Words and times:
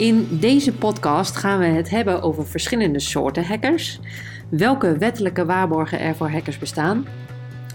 In 0.00 0.28
deze 0.30 0.72
podcast 0.72 1.36
gaan 1.36 1.58
we 1.58 1.64
het 1.64 1.90
hebben 1.90 2.22
over 2.22 2.46
verschillende 2.46 3.00
soorten 3.00 3.44
hackers, 3.44 4.00
welke 4.48 4.98
wettelijke 4.98 5.44
waarborgen 5.44 6.00
er 6.00 6.14
voor 6.16 6.30
hackers 6.30 6.58
bestaan, 6.58 7.06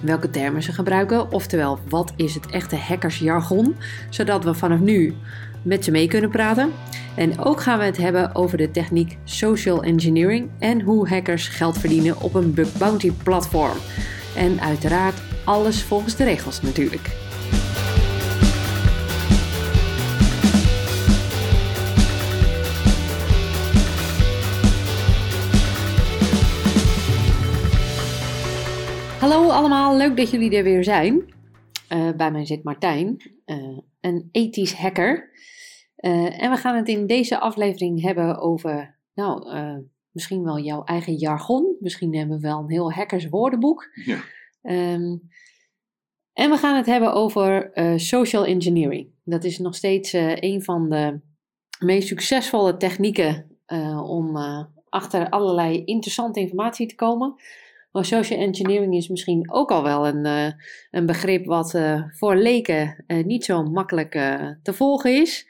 welke 0.01 0.29
termen 0.29 0.63
ze 0.63 0.71
gebruiken, 0.71 1.31
oftewel 1.31 1.79
wat 1.89 2.13
is 2.15 2.33
het 2.33 2.45
echte 2.45 2.75
hackersjargon, 2.75 3.75
zodat 4.09 4.43
we 4.43 4.53
vanaf 4.53 4.79
nu 4.79 5.13
met 5.61 5.83
ze 5.83 5.91
mee 5.91 6.07
kunnen 6.07 6.29
praten. 6.29 6.71
En 7.15 7.39
ook 7.39 7.61
gaan 7.61 7.79
we 7.79 7.85
het 7.85 7.97
hebben 7.97 8.35
over 8.35 8.57
de 8.57 8.71
techniek 8.71 9.17
social 9.23 9.83
engineering 9.83 10.49
en 10.59 10.81
hoe 10.81 11.09
hackers 11.09 11.47
geld 11.47 11.77
verdienen 11.77 12.21
op 12.21 12.33
een 12.33 12.53
bug 12.53 12.77
bounty 12.77 13.11
platform. 13.23 13.77
En 14.35 14.61
uiteraard 14.61 15.21
alles 15.43 15.83
volgens 15.83 16.15
de 16.15 16.23
regels 16.23 16.61
natuurlijk. 16.61 17.24
Hallo 29.25 29.49
allemaal, 29.49 29.97
leuk 29.97 30.17
dat 30.17 30.29
jullie 30.29 30.57
er 30.57 30.63
weer 30.63 30.83
zijn. 30.83 31.33
Uh, 31.93 32.11
bij 32.11 32.31
mij 32.31 32.45
zit 32.45 32.63
Martijn, 32.63 33.33
uh, 33.45 33.77
een 34.01 34.29
ethisch 34.31 34.73
hacker. 34.73 35.29
Uh, 35.97 36.41
en 36.41 36.51
we 36.51 36.57
gaan 36.57 36.75
het 36.75 36.87
in 36.87 37.07
deze 37.07 37.39
aflevering 37.39 38.01
hebben 38.01 38.37
over, 38.37 38.97
nou, 39.13 39.51
misschien 40.11 40.43
wel 40.43 40.59
jouw 40.59 40.83
eigen 40.83 41.15
jargon. 41.15 41.75
Misschien 41.79 42.15
hebben 42.15 42.35
we 42.35 42.41
wel 42.41 42.59
een 42.59 42.69
heel 42.69 42.91
hackers 42.91 43.29
woordenboek. 43.29 43.89
Ja. 44.05 44.19
Um, 44.93 45.29
en 46.33 46.49
we 46.49 46.57
gaan 46.57 46.75
het 46.75 46.85
hebben 46.85 47.13
over 47.13 47.71
social 47.95 48.45
engineering. 48.45 49.09
Dat 49.23 49.43
is 49.43 49.57
nog 49.57 49.75
steeds 49.75 50.13
een 50.13 50.63
van 50.63 50.89
de 50.89 51.19
meest 51.79 52.07
succesvolle 52.07 52.77
technieken 52.77 53.59
om 54.03 54.37
achter 54.89 55.29
allerlei 55.29 55.83
interessante 55.83 56.39
informatie 56.39 56.87
te 56.87 56.95
komen. 56.95 57.35
Maar 57.95 58.05
social 58.05 58.39
engineering 58.39 58.95
is 58.95 59.07
misschien 59.07 59.51
ook 59.51 59.71
al 59.71 59.83
wel 59.83 60.07
een, 60.07 60.25
uh, 60.25 60.51
een 60.91 61.05
begrip 61.05 61.45
wat 61.45 61.73
uh, 61.73 62.01
voor 62.09 62.35
leken 62.35 63.03
uh, 63.07 63.23
niet 63.23 63.45
zo 63.45 63.63
makkelijk 63.63 64.11
te 64.61 64.73
volgen 64.73 65.21
is. 65.21 65.45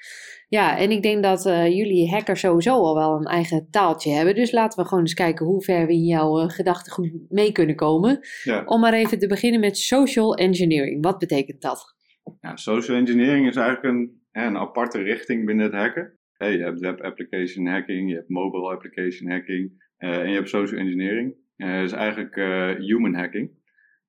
Ja, 0.47 0.77
en 0.77 0.91
ik 0.91 1.03
denk 1.03 1.23
dat 1.23 1.43
jullie 1.43 2.09
hackers 2.09 2.39
sowieso 2.39 2.73
al 2.73 2.95
wel 2.95 3.15
een 3.15 3.25
eigen 3.25 3.67
taaltje 3.69 4.11
hebben. 4.11 4.35
Dus 4.35 4.51
laten 4.51 4.79
we 4.79 4.87
gewoon 4.87 5.03
eens 5.03 5.13
kijken 5.13 5.45
hoe 5.45 5.63
ver 5.63 5.85
we 5.87 5.93
in 5.93 6.05
jouw 6.05 6.47
gedachtegoed 6.47 7.11
mee 7.29 7.51
kunnen 7.51 7.75
komen. 7.75 8.19
Ja. 8.43 8.63
Om 8.65 8.79
maar 8.79 8.93
even 8.93 9.19
te 9.19 9.27
beginnen 9.27 9.59
met 9.59 9.77
social 9.77 10.35
engineering. 10.35 11.03
Wat 11.03 11.19
betekent 11.19 11.61
dat? 11.61 11.95
Ja, 12.41 12.55
social 12.55 12.97
engineering 12.97 13.47
is 13.47 13.55
eigenlijk 13.55 13.95
een, 13.95 14.21
een 14.31 14.57
aparte 14.57 15.01
richting 15.01 15.45
binnen 15.45 15.65
het 15.65 15.75
hacken. 15.75 16.19
Hey, 16.33 16.51
je 16.51 16.63
hebt 16.63 16.79
web 16.79 17.01
application 17.01 17.67
hacking, 17.67 18.09
je 18.09 18.15
hebt 18.15 18.29
mobile 18.29 18.69
application 18.69 19.31
hacking 19.31 19.83
en 19.97 20.29
je 20.29 20.35
hebt 20.35 20.49
social 20.49 20.79
engineering. 20.79 21.35
Uh, 21.57 21.83
is 21.83 21.91
eigenlijk 21.91 22.35
uh, 22.35 22.75
human 22.75 23.13
hacking. 23.13 23.51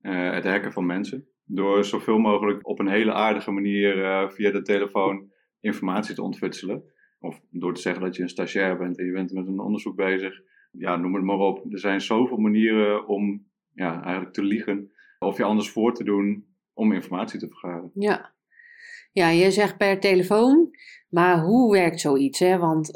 Uh, 0.02 0.32
het 0.32 0.44
hacken 0.44 0.72
van 0.72 0.86
mensen. 0.86 1.28
Door 1.44 1.84
zoveel 1.84 2.18
mogelijk 2.18 2.66
op 2.68 2.78
een 2.78 2.88
hele 2.88 3.12
aardige 3.12 3.50
manier 3.50 3.94
via 4.30 4.50
de 4.50 4.62
telefoon 4.62 5.30
informatie 5.60 6.14
te 6.14 6.22
ontfutselen. 6.22 6.82
Of 7.20 7.40
door 7.50 7.74
te 7.74 7.80
zeggen 7.80 8.02
dat 8.02 8.16
je 8.16 8.22
een 8.22 8.28
stagiair 8.28 8.78
bent 8.78 8.98
en 8.98 9.04
je 9.04 9.12
bent 9.12 9.32
met 9.32 9.46
een 9.46 9.60
onderzoek 9.60 9.96
bezig. 9.96 10.40
Ja, 10.70 10.96
noem 10.96 11.14
het 11.14 11.24
maar 11.24 11.38
op. 11.38 11.72
Er 11.72 11.78
zijn 11.78 12.00
zoveel 12.00 12.36
manieren 12.36 13.06
om 13.06 13.46
ja, 13.72 14.02
eigenlijk 14.02 14.34
te 14.34 14.42
liegen. 14.42 14.90
Of 15.18 15.36
je 15.36 15.44
anders 15.44 15.70
voor 15.70 15.94
te 15.94 16.04
doen 16.04 16.46
om 16.74 16.92
informatie 16.92 17.38
te 17.38 17.48
vergaren. 17.48 17.90
Ja. 17.94 18.34
Ja, 19.12 19.28
je 19.28 19.50
zegt 19.50 19.76
per 19.76 20.00
telefoon. 20.00 20.70
Maar 21.08 21.40
hoe 21.40 21.72
werkt 21.72 22.00
zoiets? 22.00 22.38
Hè? 22.38 22.58
Want 22.58 22.90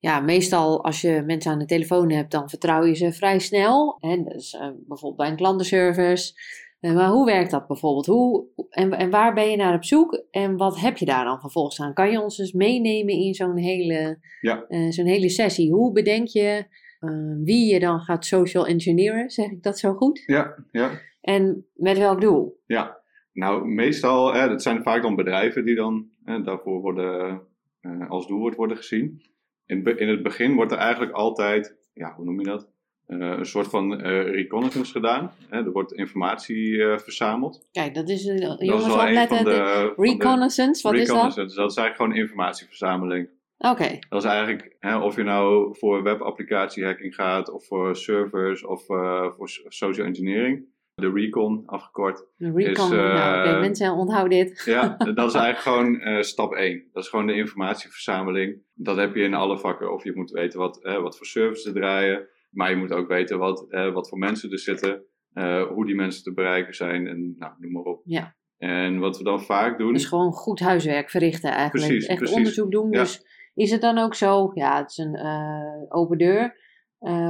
ja, 0.00 0.20
meestal 0.20 0.84
als 0.84 1.00
je 1.00 1.22
mensen 1.26 1.52
aan 1.52 1.58
de 1.58 1.64
telefoon 1.64 2.10
hebt, 2.10 2.30
dan 2.30 2.48
vertrouw 2.48 2.84
je 2.84 2.94
ze 2.94 3.12
vrij 3.12 3.38
snel. 3.38 3.96
Hè? 4.00 4.22
Dus, 4.22 4.54
uh, 4.54 4.68
bijvoorbeeld 4.76 5.16
bij 5.16 5.28
een 5.28 5.36
klantenservice. 5.36 6.32
Uh, 6.80 6.94
maar 6.94 7.08
hoe 7.08 7.26
werkt 7.26 7.50
dat 7.50 7.66
bijvoorbeeld? 7.66 8.06
Hoe, 8.06 8.46
en, 8.70 8.92
en 8.92 9.10
waar 9.10 9.34
ben 9.34 9.50
je 9.50 9.56
naar 9.56 9.74
op 9.74 9.84
zoek? 9.84 10.24
En 10.30 10.56
wat 10.56 10.80
heb 10.80 10.96
je 10.96 11.04
daar 11.04 11.24
dan 11.24 11.40
vervolgens 11.40 11.80
aan? 11.80 11.94
Kan 11.94 12.10
je 12.10 12.20
ons 12.20 12.36
dus 12.36 12.52
meenemen 12.52 13.14
in 13.14 13.34
zo'n 13.34 13.56
hele, 13.56 14.18
ja. 14.40 14.64
uh, 14.68 14.90
zo'n 14.90 15.06
hele 15.06 15.28
sessie? 15.28 15.72
Hoe 15.72 15.92
bedenk 15.92 16.28
je 16.28 16.64
wie 17.44 17.72
je 17.72 17.80
dan 17.80 18.00
gaat 18.00 18.24
social 18.24 18.66
engineeren? 18.66 19.30
Zeg 19.30 19.50
ik 19.50 19.62
dat 19.62 19.78
zo 19.78 19.94
goed? 19.94 20.22
Ja, 20.26 20.64
ja. 20.70 20.90
En 21.20 21.66
met 21.74 21.98
welk 21.98 22.20
doel? 22.20 22.60
Ja, 22.66 23.00
nou 23.32 23.68
meestal, 23.68 24.34
hè, 24.34 24.48
dat 24.48 24.62
zijn 24.62 24.82
vaak 24.82 25.02
dan 25.02 25.16
bedrijven 25.16 25.64
die 25.64 25.74
dan 25.74 26.08
daarvoor 26.44 26.80
worden, 26.80 27.40
als 28.08 28.26
doelwoord 28.26 28.54
worden 28.54 28.76
gezien 28.76 29.22
in, 29.68 29.98
in 29.98 30.08
het 30.08 30.22
begin 30.22 30.54
wordt 30.54 30.72
er 30.72 30.78
eigenlijk 30.78 31.12
altijd, 31.12 31.76
ja, 31.92 32.14
hoe 32.14 32.24
noem 32.24 32.38
je 32.38 32.46
dat? 32.46 32.70
Uh, 33.06 33.18
een 33.18 33.46
soort 33.46 33.68
van 33.68 33.92
uh, 33.92 34.22
reconnaissance 34.22 34.92
gedaan. 34.92 35.32
Hè? 35.48 35.56
Er 35.64 35.72
wordt 35.72 35.92
informatie 35.92 36.68
uh, 36.68 36.98
verzameld. 36.98 37.68
Kijk, 37.72 37.94
dat 37.94 38.08
is, 38.08 38.24
jongens, 38.24 38.66
dat 38.66 38.80
is 38.80 38.92
opletten. 38.92 39.44
De, 39.44 39.92
reconnaissance, 39.96 40.82
wat 40.82 40.92
reconnaissance. 40.92 41.40
is 41.40 41.54
dat? 41.54 41.56
Dat 41.56 41.70
is 41.70 41.76
eigenlijk 41.76 41.96
gewoon 41.96 42.14
informatieverzameling. 42.14 43.28
Oké. 43.58 43.72
Okay. 43.72 43.98
Dat 44.08 44.24
is 44.24 44.28
eigenlijk, 44.28 44.76
hè, 44.78 44.98
of 44.98 45.16
je 45.16 45.22
nou 45.22 45.76
voor 45.78 46.02
webapplicatie 46.02 46.84
hacking 46.84 47.14
gaat, 47.14 47.50
of 47.50 47.66
voor 47.66 47.96
servers, 47.96 48.64
of 48.64 48.84
voor 48.86 49.48
social 49.68 50.06
engineering 50.06 50.66
de 50.98 51.10
recon 51.10 51.62
afgekort. 51.66 52.26
De 52.36 52.52
recon, 52.52 52.84
is, 52.84 52.90
nou, 52.90 53.48
uh, 53.48 53.60
mensen 53.60 53.92
onthouden 53.92 54.38
dit. 54.38 54.62
Ja, 54.64 54.96
dat 55.14 55.28
is 55.28 55.34
eigenlijk 55.34 55.58
gewoon 55.58 55.94
uh, 55.94 56.22
stap 56.22 56.52
1. 56.52 56.84
Dat 56.92 57.02
is 57.02 57.08
gewoon 57.08 57.26
de 57.26 57.34
informatieverzameling. 57.34 58.62
Dat 58.74 58.96
heb 58.96 59.14
je 59.14 59.22
in 59.22 59.34
alle 59.34 59.58
vakken. 59.58 59.92
Of 59.92 60.04
je 60.04 60.12
moet 60.14 60.30
weten 60.30 60.58
wat, 60.58 60.78
uh, 60.82 61.02
wat 61.02 61.16
voor 61.16 61.26
services 61.26 61.72
draaien. 61.72 62.28
Maar 62.50 62.70
je 62.70 62.76
moet 62.76 62.92
ook 62.92 63.08
weten 63.08 63.38
wat, 63.38 63.66
wat 63.92 64.08
voor 64.08 64.18
mensen 64.18 64.50
er 64.50 64.58
zitten. 64.58 65.02
hoe 65.74 65.86
die 65.86 65.94
mensen 65.94 66.22
te 66.22 66.32
bereiken 66.32 66.74
zijn. 66.74 67.06
En 67.06 67.34
nou, 67.38 67.52
noem 67.58 67.72
maar 67.72 67.82
op. 67.82 68.02
Ja. 68.04 68.36
En 68.56 68.98
wat 68.98 69.18
we 69.18 69.24
dan 69.24 69.40
vaak 69.40 69.78
doen... 69.78 69.92
Dus 69.92 70.04
gewoon 70.04 70.32
goed 70.32 70.60
huiswerk 70.60 71.10
verrichten 71.10 71.50
eigenlijk. 71.50 71.86
Precies, 71.86 72.06
Echt 72.06 72.18
precies. 72.18 72.36
onderzoek 72.36 72.70
doen. 72.70 72.90
Ja. 72.90 72.98
Dus 72.98 73.24
is 73.54 73.70
het 73.70 73.80
dan 73.80 73.98
ook 73.98 74.14
zo... 74.14 74.50
Ja, 74.54 74.78
het 74.80 74.90
is 74.90 74.96
een 74.96 75.18
open 75.88 76.18
deur. 76.18 76.56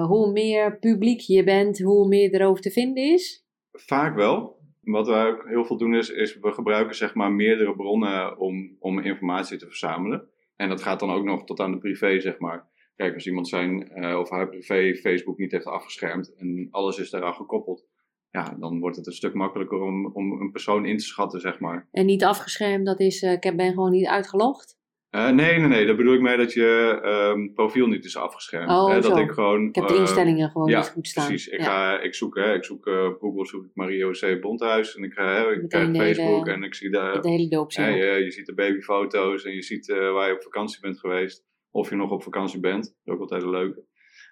hoe 0.07 0.33
meer 0.33 0.79
publiek 0.79 1.21
je 1.21 1.45
bent, 1.45 1.79
hoe 1.79 2.09
meer 2.09 2.35
erover 2.35 2.63
te 2.63 2.71
vinden 2.71 3.13
is? 3.13 3.48
Vaak 3.81 4.15
wel. 4.15 4.57
Wat 4.81 5.07
wij 5.07 5.27
ook 5.27 5.49
heel 5.49 5.65
veel 5.65 5.77
doen 5.77 5.95
is, 5.95 6.11
is 6.11 6.39
we 6.39 6.53
gebruiken 6.53 6.97
zeg 6.97 7.15
maar 7.15 7.33
meerdere 7.33 7.77
bronnen 7.77 8.39
om, 8.39 8.77
om 8.79 8.99
informatie 8.99 9.59
te 9.59 9.67
verzamelen. 9.67 10.29
En 10.57 10.69
dat 10.69 10.83
gaat 10.83 11.01
dan 11.01 11.11
ook 11.11 11.25
nog 11.25 11.45
tot 11.45 11.61
aan 11.61 11.73
de 11.73 11.79
privé, 11.79 12.21
zeg 12.21 12.39
maar. 12.39 12.69
Kijk, 12.97 13.15
als 13.15 13.27
iemand 13.27 13.49
zijn 13.49 13.91
uh, 13.95 14.19
of 14.19 14.31
haar 14.31 14.49
privé 14.49 14.95
Facebook 14.95 15.39
niet 15.39 15.53
heeft 15.53 15.67
afgeschermd 15.67 16.35
en 16.35 16.69
alles 16.71 16.99
is 16.99 17.11
daaraan 17.11 17.35
gekoppeld, 17.35 17.87
ja, 18.31 18.57
dan 18.61 18.81
wordt 18.81 18.97
het 18.97 19.07
een 19.07 19.13
stuk 19.13 19.35
makkelijker 19.35 19.81
om, 19.81 20.07
om 20.07 20.41
een 20.41 20.51
persoon 20.51 20.87
in 20.87 20.97
te 20.97 21.05
schatten, 21.05 21.41
zeg 21.41 21.61
maar. 21.61 21.89
En 21.91 22.07
niet 22.07 22.25
afgeschermd, 22.25 22.87
dat 22.87 23.01
is, 23.01 23.23
uh, 23.23 23.33
ik 23.33 23.57
ben 23.57 23.73
gewoon 23.73 23.91
niet 23.91 24.07
uitgelogd? 24.07 24.78
Uh, 25.11 25.31
nee, 25.31 25.59
nee, 25.59 25.69
nee. 25.69 25.87
Daar 25.87 25.97
bedoel 25.97 26.15
ik 26.15 26.21
mee 26.21 26.37
dat 26.37 26.53
je 26.53 27.01
um, 27.35 27.53
profiel 27.55 27.87
niet 27.87 28.05
is 28.05 28.17
afgeschermd. 28.17 28.71
Oh, 28.71 28.91
hè, 28.91 29.01
dat 29.01 29.19
ik 29.19 29.31
gewoon. 29.31 29.69
Ik 29.69 29.75
heb 29.75 29.89
de 29.89 29.97
instellingen 29.97 30.51
gewoon 30.51 30.69
ja, 30.69 30.79
niet 30.79 30.89
goed 30.89 31.07
staan. 31.07 31.27
Precies. 31.27 31.53
Ik, 31.53 31.63
ga, 31.63 32.01
ik 32.01 32.15
zoek, 32.15 32.37
hè, 32.37 32.55
ik 32.55 32.65
zoek 32.65 32.87
uh, 32.87 33.11
Google, 33.19 33.47
zoek 33.47 33.65
ik 33.65 33.71
Mario 33.75 34.11
C. 34.11 34.41
Bondhuis. 34.41 34.97
En 34.97 35.03
ik, 35.03 35.13
ga, 35.13 35.51
ik 35.51 35.69
krijg 35.69 35.97
Facebook 35.97 36.47
hele, 36.47 36.57
en 36.57 36.63
ik 36.63 36.75
zie 36.75 36.91
daar. 36.91 37.23
De 37.23 37.29
hele 37.29 37.49
doop 37.49 37.75
hè, 37.75 37.89
je, 37.89 38.25
je 38.25 38.31
ziet 38.31 38.47
de 38.47 38.55
babyfoto's 38.55 39.45
en 39.45 39.55
je 39.55 39.63
ziet 39.63 39.87
waar 39.87 40.29
je 40.29 40.35
op 40.35 40.43
vakantie 40.43 40.81
bent 40.81 40.99
geweest. 40.99 41.47
Of 41.71 41.91
je 41.91 41.97
nog 41.97 42.11
op 42.11 42.23
vakantie 42.23 42.61
bent. 42.61 42.85
Dat 42.85 42.95
is 43.05 43.13
ook 43.13 43.21
altijd 43.21 43.43
een 43.43 43.51
leuke. 43.51 43.85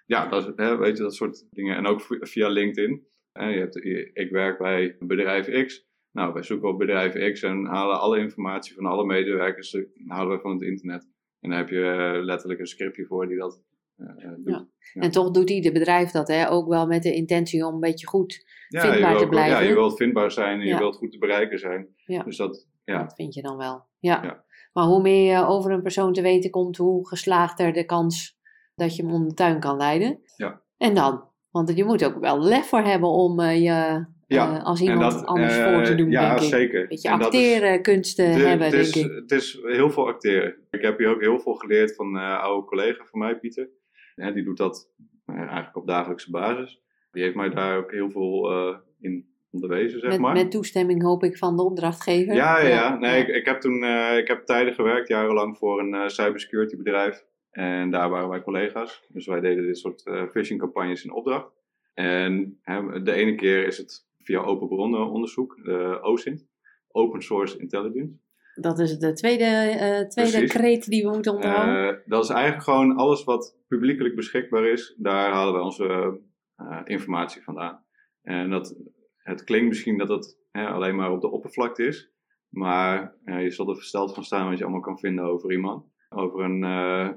Ja, 0.05 0.27
dat, 0.27 0.53
hè, 0.55 0.77
weet 0.77 0.97
je, 0.97 1.03
dat 1.03 1.15
soort 1.15 1.47
dingen. 1.51 1.75
En 1.75 1.87
ook 1.87 2.01
via 2.19 2.47
LinkedIn. 2.47 3.07
Hè, 3.31 3.49
je 3.49 3.59
hebt, 3.59 3.75
ik 4.13 4.29
werk 4.29 4.57
bij 4.57 4.95
bedrijf 4.99 5.65
X. 5.65 5.85
Nou, 6.17 6.33
wij 6.33 6.43
zoeken 6.43 6.69
op 6.69 6.77
bedrijf 6.77 7.31
X 7.31 7.41
en 7.41 7.65
halen 7.65 7.99
alle 7.99 8.19
informatie 8.19 8.75
van 8.75 8.85
alle 8.85 9.05
medewerkers 9.05 9.73
eh, 9.73 9.83
halen 10.07 10.35
we 10.35 10.41
van 10.41 10.51
het 10.51 10.61
internet. 10.61 11.09
En 11.39 11.49
dan 11.49 11.57
heb 11.57 11.69
je 11.69 11.81
eh, 11.81 12.23
letterlijk 12.23 12.59
een 12.59 12.67
scriptje 12.67 13.05
voor 13.05 13.27
die 13.27 13.37
dat 13.37 13.61
uh, 13.97 14.07
doet. 14.43 14.67
Ja. 14.93 15.01
En 15.01 15.11
toch 15.11 15.31
doet 15.31 15.49
ieder 15.49 15.71
bedrijf 15.71 16.11
dat, 16.11 16.27
hè? 16.27 16.49
ook 16.49 16.67
wel 16.67 16.87
met 16.87 17.03
de 17.03 17.13
intentie 17.13 17.65
om 17.65 17.73
een 17.73 17.79
beetje 17.79 18.07
goed 18.07 18.45
vindbaar 18.67 19.17
te 19.17 19.27
blijven. 19.27 19.61
Ja, 19.61 19.69
je 19.69 19.73
wilt 19.73 19.97
vindbaar 19.97 20.31
zijn 20.31 20.59
en 20.59 20.67
je 20.67 20.77
wilt 20.77 20.95
goed 20.95 21.11
te 21.11 21.17
bereiken 21.17 21.59
zijn. 21.59 21.87
Dus 22.25 22.37
dat, 22.37 22.67
ja. 22.83 23.03
dat 23.03 23.13
vind 23.13 23.33
je 23.33 23.41
dan 23.41 23.57
wel. 23.57 23.85
Ja. 23.99 24.45
Maar 24.73 24.85
hoe 24.85 25.01
meer 25.01 25.31
je 25.31 25.45
over 25.45 25.71
een 25.71 25.81
persoon 25.81 26.13
te 26.13 26.21
weten 26.21 26.49
komt, 26.49 26.77
hoe 26.77 27.07
geslaagder 27.07 27.73
de 27.73 27.85
kans 27.85 28.39
dat 28.75 28.95
je 28.95 29.03
hem 29.03 29.13
om 29.13 29.27
de 29.27 29.33
tuin 29.33 29.59
kan 29.59 29.77
leiden. 29.77 30.19
Ja. 30.35 30.61
En 30.77 30.95
dan? 30.95 31.29
Want 31.49 31.75
je 31.75 31.83
moet 31.83 32.05
ook 32.05 32.19
wel 32.19 32.39
lef 32.43 32.65
voor 32.65 32.83
hebben 32.83 33.09
om 33.09 33.41
je 33.41 34.05
ja. 34.27 34.57
Uh, 34.57 34.65
als 34.65 34.81
iemand 34.81 35.11
dat, 35.11 35.25
anders 35.25 35.55
voor 35.55 35.83
te 35.83 35.95
doen, 35.95 36.11
ja, 36.11 36.29
denk 36.29 36.41
ik. 36.41 36.47
zeker. 36.47 36.81
Een 36.81 36.87
beetje 36.87 37.09
acteren, 37.09 37.81
kunsten 37.81 38.31
hebben, 38.31 38.71
denk 38.71 38.95
ik. 38.95 39.11
Het 39.11 39.31
is 39.31 39.59
heel 39.63 39.89
veel 39.89 40.07
acteren. 40.07 40.55
Ik 40.69 40.81
heb 40.81 40.97
hier 40.97 41.09
ook 41.09 41.21
heel 41.21 41.39
veel 41.39 41.53
geleerd 41.53 41.95
van 41.95 42.15
een 42.15 42.21
uh, 42.21 42.39
oude 42.39 42.67
collega 42.67 43.05
van 43.05 43.19
mij, 43.19 43.39
Pieter. 43.39 43.69
Ja, 44.15 44.31
die 44.31 44.43
doet 44.43 44.57
dat 44.57 44.89
eigenlijk 45.25 45.75
op 45.75 45.87
dagelijkse 45.87 46.31
basis. 46.31 46.81
Die 47.11 47.23
heeft 47.23 47.35
mij 47.35 47.49
daar 47.49 47.77
ook 47.77 47.91
heel 47.91 48.09
veel 48.09 48.51
in 48.99 49.27
onderwezen, 49.51 49.99
zeg 49.99 50.09
met, 50.09 50.19
maar. 50.19 50.33
Met 50.33 50.51
toestemming, 50.51 51.01
hoop 51.01 51.23
ik, 51.23 51.37
van 51.37 51.55
de 51.55 51.63
opdrachtgever. 51.63 52.33
Ja, 52.35 52.59
ja, 52.59 52.67
ja. 52.67 52.97
Nee, 52.97 53.21
Ik, 53.21 53.27
ik, 53.27 53.45
heb 53.45 53.61
toen 53.61 53.83
ik 54.17 54.27
heb 54.27 54.45
tijden 54.45 54.73
gewerkt, 54.73 55.07
jarenlang, 55.07 55.57
voor 55.57 55.79
een 55.79 56.09
cybersecurity 56.09 56.77
bedrijf. 56.77 57.25
En 57.51 57.91
daar 57.91 58.09
waren 58.09 58.29
wij 58.29 58.41
collega's. 58.41 59.03
Dus 59.07 59.25
wij 59.25 59.39
deden 59.39 59.65
dit 59.65 59.77
soort 59.77 60.05
uh, 60.05 60.23
phishing 60.31 60.59
campagnes 60.59 61.03
in 61.03 61.11
opdracht. 61.11 61.51
En 61.93 62.59
hè, 62.61 63.01
de 63.01 63.11
ene 63.11 63.35
keer 63.35 63.65
is 63.65 63.77
het 63.77 64.06
via 64.27 64.41
open 64.41 64.67
bronnen 64.67 65.09
onderzoek, 65.09 65.55
de 65.63 65.99
OSINT, 66.01 66.47
Open 66.87 67.21
Source 67.21 67.57
Intelligence. 67.57 68.19
Dat 68.53 68.79
is 68.79 68.97
de 68.97 69.13
tweede, 69.13 69.43
uh, 69.43 70.07
tweede 70.07 70.47
kreet 70.47 70.85
die 70.85 71.03
we 71.03 71.09
moeten 71.09 71.33
onthouden. 71.33 71.93
Uh, 71.93 71.99
dat 72.05 72.23
is 72.23 72.29
eigenlijk 72.29 72.63
gewoon 72.63 72.95
alles 72.95 73.23
wat 73.23 73.57
publiekelijk 73.67 74.15
beschikbaar 74.15 74.65
is. 74.65 74.95
Daar 74.97 75.31
halen 75.31 75.53
we 75.53 75.59
onze 75.59 76.19
uh, 76.57 76.81
informatie 76.83 77.43
vandaan. 77.43 77.83
En 78.21 78.49
dat, 78.49 78.75
het 79.17 79.43
klinkt 79.43 79.67
misschien 79.67 79.97
dat 79.97 80.09
het 80.09 80.37
hè, 80.51 80.67
alleen 80.67 80.95
maar 80.95 81.11
op 81.11 81.21
de 81.21 81.31
oppervlakte 81.31 81.85
is. 81.85 82.11
Maar 82.49 83.15
je 83.25 83.51
zal 83.51 83.69
er 83.69 83.75
versteld 83.75 84.13
van 84.13 84.23
staan 84.23 84.49
wat 84.49 84.57
je 84.57 84.63
allemaal 84.63 84.81
kan 84.81 84.99
vinden 84.99 85.25
over 85.25 85.51
iemand. 85.51 85.85
Over 86.09 86.43
een, 86.43 86.61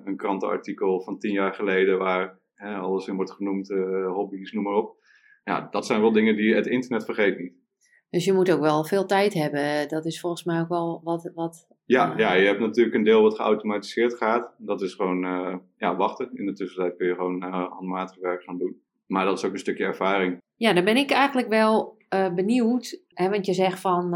een 0.06 0.16
krantenartikel 0.16 1.02
van 1.02 1.18
tien 1.18 1.32
jaar 1.32 1.54
geleden 1.54 1.98
waar 1.98 2.40
alles 2.56 3.06
in 3.06 3.16
wordt 3.16 3.32
genoemd, 3.32 3.68
hobby's, 4.06 4.52
noem 4.52 4.64
maar 4.64 4.74
op. 4.74 4.99
Ja, 5.50 5.68
dat 5.70 5.86
zijn 5.86 6.00
wel 6.00 6.12
dingen 6.12 6.36
die 6.36 6.54
het 6.54 6.66
internet 6.66 7.04
vergeet 7.04 7.38
niet. 7.38 7.52
Dus 8.10 8.24
je 8.24 8.32
moet 8.32 8.52
ook 8.52 8.60
wel 8.60 8.84
veel 8.84 9.06
tijd 9.06 9.34
hebben. 9.34 9.88
Dat 9.88 10.06
is 10.06 10.20
volgens 10.20 10.44
mij 10.44 10.60
ook 10.60 10.68
wel 10.68 11.00
wat. 11.04 11.30
wat 11.34 11.66
ja, 11.84 12.12
uh, 12.12 12.18
ja, 12.18 12.32
je 12.32 12.46
hebt 12.46 12.60
natuurlijk 12.60 12.96
een 12.96 13.04
deel 13.04 13.22
wat 13.22 13.34
geautomatiseerd 13.34 14.14
gaat. 14.14 14.54
Dat 14.58 14.82
is 14.82 14.94
gewoon 14.94 15.24
uh, 15.24 15.56
ja, 15.76 15.96
wachten. 15.96 16.30
In 16.34 16.46
de 16.46 16.52
tussentijd 16.52 16.96
kun 16.96 17.06
je 17.06 17.14
gewoon 17.14 17.44
uh, 17.44 17.70
handmatig 17.70 18.20
werk 18.20 18.42
gaan 18.42 18.58
doen. 18.58 18.80
Maar 19.06 19.24
dat 19.24 19.38
is 19.38 19.44
ook 19.44 19.52
een 19.52 19.58
stukje 19.58 19.84
ervaring. 19.84 20.38
Ja, 20.56 20.72
dan 20.72 20.84
ben 20.84 20.96
ik 20.96 21.10
eigenlijk 21.10 21.48
wel 21.48 21.98
benieuwd. 22.34 23.02
Hè, 23.08 23.28
want 23.28 23.46
je 23.46 23.52
zegt 23.52 23.80
van. 23.80 24.10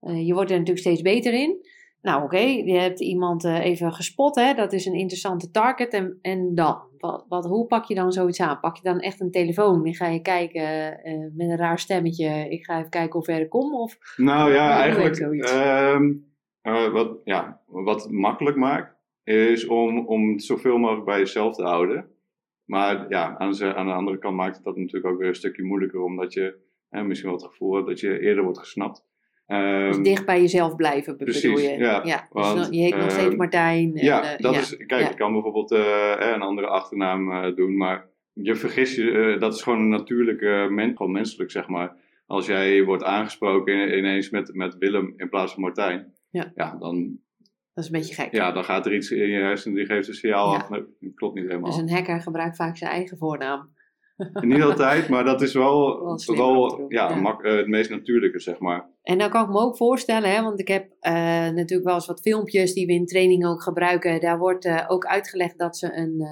je 0.00 0.34
wordt 0.34 0.50
er 0.50 0.58
natuurlijk 0.58 0.86
steeds 0.86 1.02
beter 1.02 1.32
in. 1.32 1.66
Nou, 2.00 2.22
oké, 2.22 2.38
je 2.38 2.78
hebt 2.78 3.00
iemand 3.00 3.44
even 3.44 3.92
gespot. 3.92 4.34
Hè, 4.34 4.54
dat 4.54 4.72
is 4.72 4.86
een 4.86 4.94
interessante 4.94 5.50
target. 5.50 5.92
En, 5.92 6.18
en 6.22 6.54
dan? 6.54 6.85
Wat, 6.98 7.24
wat, 7.28 7.44
hoe 7.44 7.66
pak 7.66 7.84
je 7.84 7.94
dan 7.94 8.12
zoiets 8.12 8.40
aan? 8.40 8.60
Pak 8.60 8.76
je 8.76 8.82
dan 8.82 9.00
echt 9.00 9.20
een 9.20 9.30
telefoon 9.30 9.84
en 9.84 9.94
ga 9.94 10.06
je 10.06 10.22
kijken 10.22 11.00
uh, 11.04 11.26
met 11.34 11.48
een 11.48 11.56
raar 11.56 11.78
stemmetje, 11.78 12.48
ik 12.48 12.64
ga 12.64 12.78
even 12.78 12.90
kijken 12.90 13.12
hoe 13.12 13.24
ver 13.24 13.40
ik 13.40 13.48
kom? 13.48 13.74
Of, 13.74 13.98
nou 14.16 14.52
ja, 14.52 14.80
eigenlijk 14.80 15.18
uh, 15.18 16.00
uh, 16.62 16.92
wat, 16.92 17.18
ja, 17.24 17.60
wat 17.66 18.02
het 18.02 18.12
makkelijk 18.12 18.56
maakt, 18.56 18.94
is 19.24 19.66
om, 19.66 20.06
om 20.06 20.32
het 20.32 20.42
zoveel 20.42 20.78
mogelijk 20.78 21.04
bij 21.04 21.18
jezelf 21.18 21.54
te 21.54 21.62
houden. 21.62 22.10
Maar 22.64 23.06
ja, 23.08 23.38
aan 23.38 23.50
de, 23.50 23.74
aan 23.74 23.86
de 23.86 23.92
andere 23.92 24.18
kant 24.18 24.36
maakt 24.36 24.56
het 24.56 24.64
dat 24.64 24.76
natuurlijk 24.76 25.06
ook 25.06 25.18
weer 25.18 25.28
een 25.28 25.34
stukje 25.34 25.64
moeilijker, 25.64 26.02
omdat 26.02 26.32
je 26.32 26.58
misschien 26.90 27.30
wel 27.30 27.38
het 27.38 27.48
gevoel 27.48 27.74
hebt 27.74 27.86
dat 27.86 28.00
je 28.00 28.20
eerder 28.20 28.44
wordt 28.44 28.58
gesnapt. 28.58 29.04
Um, 29.48 29.86
dus 29.86 29.98
dicht 29.98 30.26
bij 30.26 30.40
jezelf 30.40 30.76
blijven, 30.76 31.16
bedoel 31.16 31.34
precies, 31.34 31.62
je? 31.62 31.78
Ja, 31.78 32.00
ja. 32.04 32.28
Dus 32.32 32.52
want, 32.52 32.74
je 32.74 32.80
heet 32.80 32.96
nog 32.96 33.10
steeds 33.10 33.30
um, 33.30 33.36
Martijn. 33.36 33.90
Ja, 33.94 34.22
en, 34.22 34.42
dat 34.42 34.54
ja, 34.54 34.60
is, 34.60 34.76
kijk, 34.76 35.10
ik 35.10 35.16
kan 35.16 35.32
bijvoorbeeld 35.32 35.72
uh, 35.72 36.14
een 36.18 36.42
andere 36.42 36.66
achternaam 36.66 37.54
doen, 37.54 37.76
maar 37.76 38.06
je 38.32 38.54
vergis 38.54 38.94
je, 38.94 39.36
dat 39.38 39.54
is 39.54 39.62
gewoon 39.62 39.78
een 39.78 39.88
natuurlijke, 39.88 40.66
men, 40.70 40.96
gewoon 40.96 41.12
menselijk 41.12 41.50
zeg 41.50 41.68
maar. 41.68 41.96
Als 42.26 42.46
jij 42.46 42.84
wordt 42.84 43.02
aangesproken 43.02 43.98
ineens 43.98 44.30
met, 44.30 44.54
met 44.54 44.76
Willem 44.78 45.14
in 45.16 45.28
plaats 45.28 45.52
van 45.52 45.62
Martijn, 45.62 46.14
ja. 46.30 46.52
Ja, 46.54 46.76
dan... 46.78 47.18
Dat 47.74 47.84
is 47.84 47.90
een 47.90 47.98
beetje 47.98 48.14
gek. 48.14 48.32
Ja, 48.32 48.52
dan 48.52 48.64
gaat 48.64 48.86
er 48.86 48.94
iets 48.94 49.10
in 49.10 49.28
je 49.28 49.38
hersenen, 49.38 49.76
die 49.76 49.86
geeft 49.86 50.08
een 50.08 50.14
signaal 50.14 50.54
af. 50.54 50.68
Nee, 50.70 50.84
dat 51.00 51.14
klopt 51.14 51.34
niet 51.34 51.46
helemaal. 51.46 51.70
Dus 51.70 51.80
een 51.80 51.90
hacker 51.90 52.20
gebruikt 52.20 52.56
vaak 52.56 52.76
zijn 52.76 52.90
eigen 52.90 53.18
voornaam. 53.18 53.74
Niet 54.40 54.62
altijd, 54.62 55.08
maar 55.08 55.24
dat 55.24 55.42
is 55.42 55.54
wel, 55.54 56.04
wel, 56.26 56.36
wel 56.36 56.84
ja, 56.88 57.08
ja. 57.08 57.14
Mak, 57.14 57.44
uh, 57.44 57.56
het 57.56 57.66
meest 57.66 57.90
natuurlijke, 57.90 58.40
zeg 58.40 58.58
maar. 58.58 58.90
En 59.02 59.18
dan 59.18 59.30
kan 59.30 59.42
ik 59.42 59.48
me 59.48 59.58
ook 59.58 59.76
voorstellen, 59.76 60.30
hè, 60.30 60.42
want 60.42 60.60
ik 60.60 60.68
heb 60.68 60.84
uh, 60.84 61.12
natuurlijk 61.48 61.84
wel 61.84 61.94
eens 61.94 62.06
wat 62.06 62.20
filmpjes 62.20 62.72
die 62.72 62.86
we 62.86 62.92
in 62.92 63.06
training 63.06 63.46
ook 63.46 63.62
gebruiken. 63.62 64.20
Daar 64.20 64.38
wordt 64.38 64.64
uh, 64.64 64.84
ook 64.88 65.06
uitgelegd 65.06 65.58
dat 65.58 65.76
ze 65.76 65.96
een, 65.96 66.26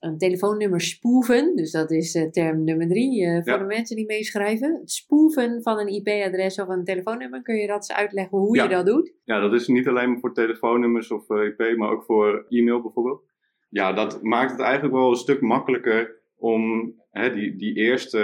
een 0.00 0.18
telefoonnummer 0.18 0.80
spoeven. 0.80 1.56
Dus 1.56 1.70
dat 1.70 1.90
is 1.90 2.28
term 2.30 2.64
nummer 2.64 2.88
drie 2.88 3.26
voor 3.42 3.52
ja. 3.52 3.58
de 3.58 3.64
mensen 3.64 3.96
die 3.96 4.06
meeschrijven. 4.06 4.74
Het 4.80 4.90
spoeven 4.90 5.62
van 5.62 5.78
een 5.78 5.88
IP-adres 5.88 6.60
of 6.60 6.68
een 6.68 6.84
telefoonnummer. 6.84 7.42
Kun 7.42 7.56
je 7.56 7.66
dat 7.66 7.76
eens 7.76 7.92
uitleggen 7.92 8.38
hoe 8.38 8.56
ja. 8.56 8.62
je 8.62 8.68
dat 8.68 8.86
doet? 8.86 9.14
Ja, 9.24 9.40
dat 9.40 9.52
is 9.52 9.68
niet 9.68 9.88
alleen 9.88 10.20
voor 10.20 10.34
telefoonnummers 10.34 11.10
of 11.10 11.30
IP, 11.30 11.76
maar 11.76 11.90
ook 11.90 12.04
voor 12.04 12.46
e-mail 12.48 12.82
bijvoorbeeld. 12.82 13.22
Ja, 13.68 13.92
dat 13.92 14.22
maakt 14.22 14.50
het 14.50 14.60
eigenlijk 14.60 14.94
wel 14.94 15.10
een 15.10 15.16
stuk 15.16 15.40
makkelijker 15.40 16.20
om 16.36 16.94
hè, 17.12 17.34
die, 17.34 17.56
die 17.56 17.74
eerste, 17.74 18.18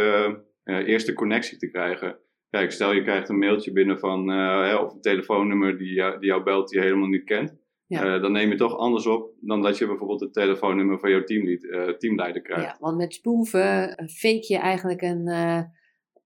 uh, 0.65 0.89
eerste 0.89 1.13
connectie 1.13 1.59
te 1.59 1.71
krijgen. 1.71 2.19
Kijk, 2.51 2.73
stel 2.73 2.93
je 2.93 3.03
krijgt 3.03 3.29
een 3.29 3.39
mailtje 3.39 3.73
binnen 3.73 3.99
van, 3.99 4.31
uh, 4.31 4.81
of 4.85 4.93
een 4.93 5.01
telefoonnummer 5.01 5.79
die, 5.79 5.95
jou, 5.95 6.19
die 6.19 6.29
jou 6.29 6.43
belt 6.43 6.69
die 6.69 6.79
je 6.79 6.85
helemaal 6.85 7.09
niet 7.09 7.25
kent. 7.25 7.57
Ja. 7.87 8.15
Uh, 8.15 8.23
dan 8.23 8.33
neem 8.33 8.51
je 8.51 8.57
toch 8.57 8.77
anders 8.77 9.07
op 9.07 9.33
dan 9.41 9.63
dat 9.63 9.79
je 9.79 9.87
bijvoorbeeld 9.87 10.21
het 10.21 10.33
telefoonnummer 10.33 10.99
van 10.99 11.11
jouw 11.11 11.25
teamlead, 11.25 12.01
teamleider 12.01 12.43
krijgt. 12.43 12.65
Ja, 12.65 12.77
want 12.81 12.97
met 12.97 13.15
spoeven 13.15 13.89
fake 14.11 14.45
je 14.53 14.59
eigenlijk 14.59 15.03
een, 15.03 15.29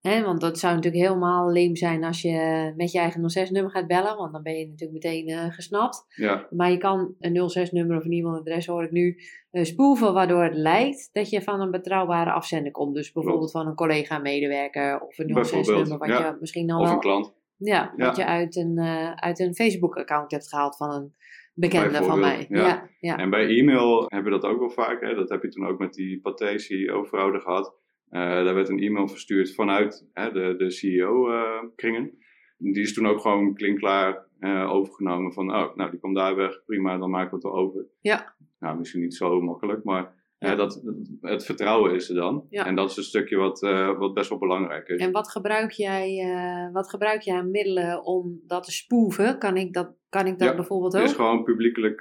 He, 0.02 0.22
want 0.22 0.40
dat 0.40 0.58
zou 0.58 0.74
natuurlijk 0.74 1.04
helemaal 1.04 1.50
leem 1.50 1.76
zijn 1.76 2.04
als 2.04 2.22
je 2.22 2.72
met 2.76 2.92
je 2.92 2.98
eigen 2.98 3.48
06-nummer 3.48 3.70
gaat 3.70 3.86
bellen, 3.86 4.16
want 4.16 4.32
dan 4.32 4.42
ben 4.42 4.58
je 4.58 4.68
natuurlijk 4.68 5.04
meteen 5.04 5.28
uh, 5.28 5.52
gesnapt. 5.52 6.04
Ja. 6.08 6.46
Maar 6.50 6.70
je 6.70 6.76
kan 6.76 7.14
een 7.20 7.68
06-nummer 7.68 7.96
of 7.96 8.04
een 8.04 8.12
e-mailadres, 8.12 8.66
hoor 8.66 8.84
ik 8.84 8.90
nu, 8.90 9.16
uh, 9.52 9.64
spoeven, 9.64 10.12
waardoor 10.14 10.42
het 10.42 10.54
lijkt 10.54 11.10
dat 11.12 11.30
je 11.30 11.42
van 11.42 11.60
een 11.60 11.70
betrouwbare 11.70 12.32
afzender 12.32 12.72
komt. 12.72 12.94
Dus 12.94 13.12
bijvoorbeeld 13.12 13.50
van 13.50 13.66
een 13.66 13.74
collega-medewerker 13.74 15.00
of 15.00 15.18
een 15.18 15.44
06-nummer 15.46 15.98
wat 15.98 16.08
ja. 16.08 16.26
je 16.26 16.36
misschien 16.40 16.70
al 16.70 16.80
of 16.80 16.90
een 16.90 17.00
klant. 17.00 17.34
Ja, 17.56 17.94
wat 17.96 18.16
je 18.16 18.26
uit 18.26 18.56
een, 18.56 18.78
uh, 18.78 19.12
uit 19.12 19.38
een 19.38 19.54
Facebook-account 19.54 20.30
hebt 20.30 20.48
gehaald 20.48 20.76
van 20.76 20.92
een 20.92 21.14
bekende 21.54 22.02
van 22.02 22.20
mij. 22.20 22.46
Ja. 22.48 22.66
Ja, 22.66 22.88
ja. 22.98 23.16
En 23.16 23.30
bij 23.30 23.46
e-mail 23.46 24.04
hebben 24.08 24.32
we 24.32 24.40
dat 24.40 24.50
ook 24.50 24.58
wel 24.58 24.70
vaak. 24.70 25.00
Hè? 25.00 25.14
Dat 25.14 25.28
heb 25.28 25.42
je 25.42 25.48
toen 25.48 25.66
ook 25.66 25.78
met 25.78 25.94
die 25.94 26.20
Pathé 26.20 26.58
CEO-fraude 26.58 27.40
gehad. 27.40 27.80
Uh, 28.12 28.20
daar 28.20 28.54
werd 28.54 28.68
een 28.68 28.80
e-mail 28.80 29.08
verstuurd 29.08 29.54
vanuit 29.54 30.08
hè, 30.12 30.32
de, 30.32 30.54
de 30.58 30.70
CEO-kringen. 30.70 32.02
Uh, 32.02 32.72
die 32.72 32.82
is 32.82 32.94
toen 32.94 33.06
ook 33.06 33.20
gewoon 33.20 33.54
klinkklaar 33.54 34.26
uh, 34.40 34.70
overgenomen 34.70 35.32
van, 35.32 35.54
oh, 35.54 35.74
nou, 35.74 35.90
die 35.90 36.00
komt 36.00 36.16
daar 36.16 36.36
weg, 36.36 36.64
prima, 36.64 36.98
dan 36.98 37.10
maken 37.10 37.28
we 37.28 37.34
het 37.34 37.44
wel 37.44 37.54
over. 37.54 37.86
Ja. 38.00 38.34
Nou, 38.58 38.78
misschien 38.78 39.00
niet 39.00 39.14
zo 39.14 39.40
makkelijk, 39.40 39.84
maar 39.84 40.14
ja. 40.38 40.54
dat, 40.54 40.82
het 41.20 41.44
vertrouwen 41.44 41.94
is 41.94 42.08
er 42.08 42.14
dan. 42.14 42.46
Ja. 42.50 42.66
En 42.66 42.74
dat 42.74 42.90
is 42.90 42.96
een 42.96 43.02
stukje 43.02 43.36
wat, 43.36 43.60
wat 43.98 44.14
best 44.14 44.28
wel 44.28 44.38
belangrijk 44.38 44.88
is. 44.88 45.00
En 45.00 45.12
wat 45.12 45.30
gebruik 45.30 45.70
jij, 45.70 46.28
wat 46.72 46.90
gebruik 46.90 47.22
jij 47.22 47.36
aan 47.36 47.50
middelen 47.50 48.04
om 48.04 48.40
dat 48.46 48.64
te 48.64 48.72
spoeven? 48.72 49.38
Kan 49.38 49.56
ik 49.56 49.72
dat, 49.72 49.94
kan 50.08 50.26
ik 50.26 50.38
dat 50.38 50.48
ja, 50.48 50.54
bijvoorbeeld 50.54 50.94
ook? 50.94 51.00
Het 51.00 51.10
is 51.10 51.16
gewoon 51.16 51.44
publiekelijk 51.44 52.00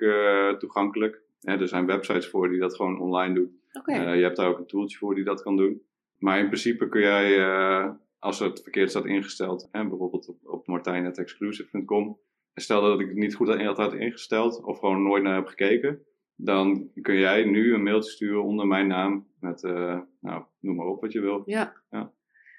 toegankelijk. 0.59 1.21
Hè, 1.41 1.59
er 1.59 1.67
zijn 1.67 1.85
websites 1.85 2.27
voor 2.27 2.49
die 2.49 2.59
dat 2.59 2.75
gewoon 2.75 2.99
online 2.99 3.33
doen. 3.33 3.59
Okay. 3.73 4.17
je 4.17 4.23
hebt 4.23 4.37
daar 4.37 4.49
ook 4.49 4.59
een 4.59 4.67
tooltje 4.67 4.97
voor 4.97 5.15
die 5.15 5.23
dat 5.23 5.41
kan 5.41 5.57
doen. 5.57 5.81
Maar 6.21 6.39
in 6.39 6.47
principe 6.47 6.89
kun 6.89 7.01
jij, 7.01 7.37
uh, 7.37 7.89
als 8.19 8.39
het 8.39 8.61
verkeerd 8.61 8.89
staat 8.89 9.05
ingesteld, 9.05 9.67
hè, 9.71 9.87
bijvoorbeeld 9.87 10.27
op, 10.27 10.37
op 10.43 10.67
martijn.exclusive.com, 10.67 12.19
stel 12.53 12.81
dat 12.81 12.99
ik 12.99 13.07
het 13.07 13.17
niet 13.17 13.35
goed 13.35 13.47
had 13.47 13.93
ingesteld 13.93 14.63
of 14.63 14.79
gewoon 14.79 15.03
nooit 15.03 15.23
naar 15.23 15.35
heb 15.35 15.47
gekeken, 15.47 16.05
dan 16.35 16.89
kun 17.01 17.17
jij 17.17 17.43
nu 17.43 17.73
een 17.73 17.83
mailtje 17.83 18.11
sturen 18.11 18.43
onder 18.43 18.67
mijn 18.67 18.87
naam 18.87 19.27
met, 19.39 19.63
uh, 19.63 19.99
nou, 20.19 20.43
noem 20.59 20.75
maar 20.75 20.85
op 20.85 21.01
wat 21.01 21.11
je 21.11 21.21
wil. 21.21 21.41
Ja. 21.45 21.73
Ja. 21.89 22.11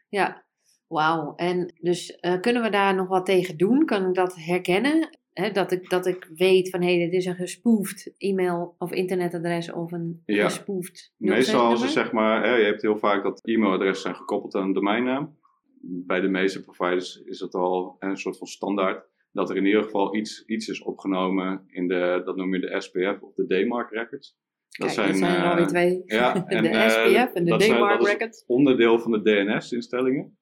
ja. 0.09 0.45
Wauw. 0.87 1.35
En 1.37 1.75
dus 1.81 2.19
uh, 2.21 2.41
kunnen 2.41 2.63
we 2.63 2.71
daar 2.71 2.95
nog 2.95 3.09
wat 3.09 3.27
tegen 3.27 3.57
doen? 3.57 3.85
Kan 3.85 4.09
ik 4.09 4.15
dat 4.15 4.35
herkennen? 4.37 5.19
He, 5.33 5.51
dat, 5.51 5.73
ik, 5.73 5.91
dat 5.91 6.07
ik 6.07 6.29
weet 6.35 6.71
van 6.71 6.83
hé, 6.83 6.97
hey, 6.97 7.05
dit 7.05 7.13
is 7.13 7.27
een 7.27 7.35
gespoefd 7.35 8.15
e-mail 8.19 8.75
of 8.79 8.93
internetadres 8.93 9.73
of 9.73 9.93
een 9.93 10.23
ja. 10.27 10.45
gespoefd. 10.45 11.15
Meestal 11.17 11.61
als 11.61 11.83
het 11.83 11.91
zeg 11.91 12.13
maar, 12.13 12.45
hè, 12.45 12.57
je 12.57 12.65
hebt 12.65 12.83
heel 12.83 12.99
vaak 12.99 13.23
dat 13.23 13.41
e-mailadressen 13.45 14.03
zijn 14.03 14.15
gekoppeld 14.15 14.55
aan 14.55 14.63
een 14.63 14.73
domeinnaam. 14.73 15.37
Bij 15.81 16.21
de 16.21 16.29
meeste 16.29 16.63
providers 16.63 17.23
is 17.25 17.39
dat 17.39 17.55
al 17.55 17.97
een 17.99 18.17
soort 18.17 18.39
van 18.39 18.47
standaard. 18.47 19.11
Dat 19.33 19.51
er 19.51 19.57
in 19.57 19.67
ieder 19.67 19.83
geval 19.83 20.17
iets, 20.17 20.45
iets 20.47 20.69
is 20.69 20.83
opgenomen 20.83 21.65
in 21.67 21.89
de, 21.89 22.23
dat 22.25 22.37
noem 22.37 22.55
je 22.55 22.61
de 22.61 22.81
SPF 22.81 23.21
of 23.21 23.35
de 23.35 23.47
DMARC 23.47 23.91
records. 23.91 24.37
Dat 24.69 24.87
Kijk, 24.87 24.91
zijn, 24.91 25.09
dat 25.09 25.17
zijn 25.17 25.43
er 25.43 25.51
alweer 25.51 25.67
twee. 25.67 26.03
Ja, 26.07 26.35
en, 26.47 26.63
de 26.63 26.89
SPF 26.89 27.35
en 27.35 27.45
de 27.45 27.57
DMARC 27.57 28.07
records. 28.07 28.45
onderdeel 28.47 28.99
van 28.99 29.13
de 29.13 29.23
DNS-instellingen. 29.23 30.37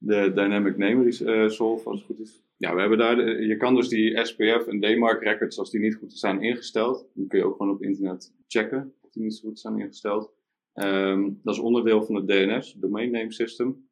De 0.00 0.32
Dynamic 0.34 0.76
Name 0.76 1.02
Resolve, 1.02 1.88
als 1.88 1.98
het 1.98 2.06
goed 2.06 2.20
is. 2.20 2.42
Ja, 2.56 2.74
we 2.74 2.80
hebben 2.80 2.98
daar, 2.98 3.42
je 3.42 3.56
kan 3.56 3.74
dus 3.74 3.88
die 3.88 4.24
SPF 4.24 4.66
en 4.66 4.80
DMARC 4.80 5.22
records, 5.22 5.58
als 5.58 5.70
die 5.70 5.80
niet 5.80 5.94
goed 5.94 6.12
zijn 6.12 6.42
ingesteld, 6.42 7.10
die 7.14 7.26
kun 7.26 7.38
je 7.38 7.44
ook 7.44 7.56
gewoon 7.56 7.72
op 7.72 7.82
internet 7.82 8.34
checken 8.46 8.94
of 9.00 9.10
die 9.10 9.22
niet 9.22 9.40
goed 9.40 9.58
zijn 9.58 9.78
ingesteld. 9.78 10.32
Um, 10.74 11.40
dat 11.42 11.54
is 11.54 11.60
onderdeel 11.60 12.04
van 12.04 12.14
het 12.14 12.28
DNS, 12.28 12.72
Domain 12.72 13.10
Name 13.10 13.32
System. 13.32 13.88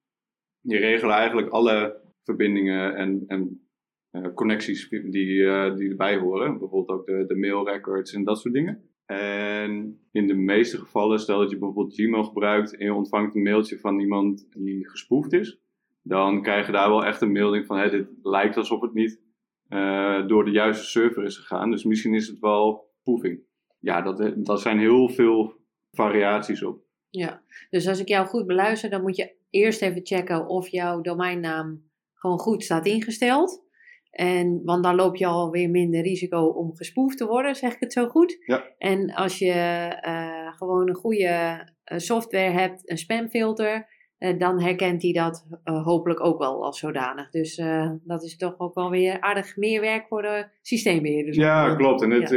Die 0.60 0.78
regelen 0.78 1.14
eigenlijk 1.14 1.48
alle 1.48 2.00
verbindingen 2.22 2.96
en, 2.96 3.24
en 3.26 3.68
uh, 4.12 4.34
connecties 4.34 4.88
die, 4.88 5.26
uh, 5.26 5.76
die 5.76 5.90
erbij 5.90 6.18
horen. 6.18 6.58
Bijvoorbeeld 6.58 6.98
ook 6.98 7.06
de, 7.06 7.24
de 7.26 7.36
mail 7.36 7.68
records 7.68 8.12
en 8.12 8.24
dat 8.24 8.40
soort 8.40 8.54
dingen. 8.54 8.90
En 9.06 10.00
in 10.12 10.26
de 10.26 10.34
meeste 10.34 10.78
gevallen, 10.78 11.18
stel 11.18 11.38
dat 11.38 11.50
je 11.50 11.58
bijvoorbeeld 11.58 11.94
Gmail 11.94 12.24
gebruikt 12.24 12.76
en 12.76 12.84
je 12.84 12.94
ontvangt 12.94 13.34
een 13.34 13.42
mailtje 13.42 13.78
van 13.78 14.00
iemand 14.00 14.46
die 14.56 14.88
gespoefd 14.88 15.32
is 15.32 15.60
dan 16.08 16.42
krijg 16.42 16.66
je 16.66 16.72
daar 16.72 16.88
wel 16.88 17.04
echt 17.04 17.20
een 17.20 17.32
melding 17.32 17.66
van, 17.66 17.90
dit 17.90 18.08
lijkt 18.22 18.56
alsof 18.56 18.80
het 18.80 18.94
niet 18.94 19.20
uh, 19.68 20.26
door 20.26 20.44
de 20.44 20.50
juiste 20.50 20.84
server 20.84 21.24
is 21.24 21.36
gegaan. 21.36 21.70
Dus 21.70 21.84
misschien 21.84 22.14
is 22.14 22.26
het 22.26 22.38
wel 22.38 22.90
spoofing. 23.00 23.40
ja, 23.78 24.02
dat, 24.02 24.32
dat 24.36 24.60
zijn 24.60 24.78
heel 24.78 25.08
veel 25.08 25.54
variaties 25.90 26.62
op. 26.62 26.84
Ja, 27.10 27.42
dus 27.70 27.88
als 27.88 28.00
ik 28.00 28.08
jou 28.08 28.26
goed 28.26 28.46
beluister, 28.46 28.90
dan 28.90 29.02
moet 29.02 29.16
je 29.16 29.34
eerst 29.50 29.82
even 29.82 30.06
checken 30.06 30.46
of 30.46 30.68
jouw 30.68 31.00
domeinnaam 31.00 31.90
gewoon 32.14 32.38
goed 32.38 32.64
staat 32.64 32.86
ingesteld. 32.86 33.64
En, 34.10 34.60
want 34.64 34.82
dan 34.82 34.94
loop 34.94 35.16
je 35.16 35.26
alweer 35.26 35.70
minder 35.70 36.02
risico 36.02 36.46
om 36.46 36.74
gespoefd 36.74 37.18
te 37.18 37.26
worden, 37.26 37.54
zeg 37.54 37.74
ik 37.74 37.80
het 37.80 37.92
zo 37.92 38.08
goed. 38.08 38.36
Ja. 38.46 38.64
En 38.78 39.14
als 39.14 39.38
je 39.38 39.52
eh, 40.00 40.56
gewoon 40.56 40.88
een 40.88 40.94
goede 40.94 41.64
eh, 41.84 41.98
software 41.98 42.50
hebt, 42.50 42.90
een 42.90 42.98
spamfilter, 42.98 43.88
uh, 44.18 44.38
dan 44.38 44.60
herkent 44.60 45.02
hij 45.02 45.12
dat 45.12 45.46
hopelijk 45.64 46.24
ook 46.24 46.38
wel 46.38 46.64
als 46.64 46.78
zodanig. 46.78 47.30
Dus 47.30 47.62
dat 48.04 48.24
is 48.24 48.36
toch 48.36 48.58
ook 48.58 48.74
wel 48.74 48.90
weer 48.90 49.20
aardig 49.20 49.56
meer 49.56 49.80
werk 49.80 50.06
voor 50.06 50.22
de 50.22 50.46
systeembeheerders. 50.62 51.36
Ja, 51.36 51.74
klopt. 51.74 52.02
En 52.02 52.10
het, 52.10 52.30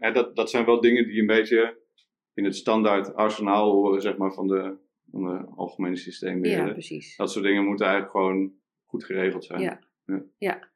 ja. 0.00 0.10
dat, 0.10 0.36
dat 0.36 0.50
zijn 0.50 0.64
wel 0.64 0.80
dingen 0.80 1.06
die 1.06 1.20
een 1.20 1.26
beetje 1.26 1.78
in 2.34 2.44
het 2.44 2.56
standaard 2.56 3.14
arsenaal 3.14 3.72
horen, 3.72 4.00
zeg 4.00 4.16
maar, 4.16 4.32
van 4.32 4.46
de, 4.46 4.76
van 5.10 5.22
de 5.22 5.44
algemene 5.56 5.96
systeembeheerder. 5.96 6.66
Ja, 6.66 6.72
precies. 6.72 7.16
Dat 7.16 7.30
soort 7.30 7.44
dingen 7.44 7.64
moeten 7.64 7.86
eigenlijk 7.86 8.16
gewoon 8.16 8.52
goed 8.84 9.04
geregeld 9.04 9.44
zijn. 9.44 9.60
Ja. 9.60 9.78
ja. 10.04 10.22
ja. 10.38 10.68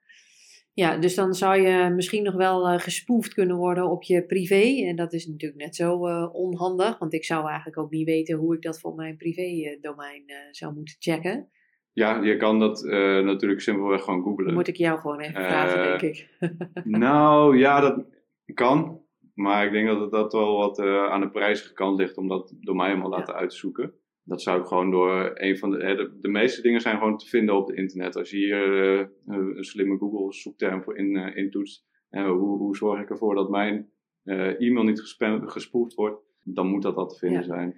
Ja, 0.75 0.97
dus 0.97 1.15
dan 1.15 1.35
zou 1.35 1.61
je 1.61 1.91
misschien 1.91 2.23
nog 2.23 2.35
wel 2.35 2.73
uh, 2.73 2.79
gespoefd 2.79 3.35
kunnen 3.35 3.57
worden 3.57 3.91
op 3.91 4.03
je 4.03 4.27
privé. 4.27 4.87
En 4.89 4.97
dat 4.97 5.13
is 5.13 5.27
natuurlijk 5.27 5.61
net 5.61 5.77
zo 5.77 6.09
uh, 6.09 6.35
onhandig, 6.35 6.99
want 6.99 7.13
ik 7.13 7.25
zou 7.25 7.47
eigenlijk 7.47 7.79
ook 7.79 7.91
niet 7.91 8.07
weten 8.07 8.37
hoe 8.37 8.55
ik 8.55 8.63
dat 8.63 8.81
voor 8.81 8.95
mijn 8.95 9.17
privé-domein 9.17 10.23
uh, 10.27 10.37
zou 10.51 10.75
moeten 10.75 10.95
checken. 10.99 11.49
Ja, 11.93 12.23
je 12.23 12.37
kan 12.37 12.59
dat 12.59 12.83
natuurlijk 13.25 13.61
simpelweg 13.61 14.03
gewoon 14.03 14.23
googlen. 14.23 14.55
Moet 14.55 14.69
ik 14.69 14.77
jou 14.77 14.99
gewoon 15.01 15.21
even 15.21 15.45
vragen, 15.45 15.83
denk 15.83 16.01
ik. 16.01 16.29
nou, 16.85 17.59
ja, 17.59 17.81
dat 17.81 18.05
kan. 18.55 19.01
Maar 19.35 19.67
ik 19.67 19.73
denk 19.73 19.87
dat 19.87 20.01
het 20.01 20.11
dat 20.11 20.33
wel 20.33 20.57
wat 20.57 20.79
aan 20.81 21.21
de 21.21 21.31
prijzige 21.31 21.73
kant 21.73 21.99
ligt 21.99 22.17
om 22.17 22.29
dat 22.29 22.55
door 22.61 22.77
mij 22.77 22.89
helemaal 22.89 23.11
ja. 23.11 23.17
laten 23.17 23.35
uitzoeken 23.35 23.95
dat 24.25 24.43
zou 24.43 24.61
ik 24.61 24.67
gewoon 24.67 24.91
door 24.91 25.31
een 25.35 25.59
van 25.59 25.71
de, 25.71 26.17
de, 26.21 26.29
meeste 26.29 26.63
dingen 26.63 26.81
zijn 26.81 26.99
gewoon 26.99 27.19
te 27.19 27.27
vinden 27.27 27.57
op 27.57 27.67
het 27.67 27.77
internet. 27.77 28.17
Als 28.17 28.31
je 28.31 28.37
hier 28.37 28.99
uh, 29.01 29.07
een 29.27 29.65
slimme 29.65 29.99
Google 29.99 30.33
zoekterm 30.33 30.83
voor 30.83 30.97
in, 30.97 31.17
uh, 31.17 31.37
intoetst, 31.37 31.87
uh, 32.11 32.27
hoe, 32.27 32.59
hoe 32.59 32.77
zorg 32.77 33.01
ik 33.01 33.11
ervoor 33.11 33.35
dat 33.35 33.51
mijn 33.51 33.91
e-mail 34.25 34.83
niet 34.83 35.01
gespoefd 35.45 35.95
wordt, 35.95 36.23
dan 36.43 36.67
moet 36.67 36.83
dat 36.83 36.97
al 36.97 37.07
te 37.07 37.19
vinden 37.19 37.45
zijn. 37.45 37.69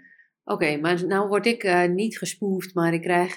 Oké, 0.44 0.52
okay, 0.52 0.80
maar 0.80 1.06
nou 1.06 1.28
word 1.28 1.46
ik 1.46 1.88
niet 1.88 2.18
gespoefd, 2.18 2.74
maar 2.74 2.94
ik 2.94 3.00
krijg 3.00 3.36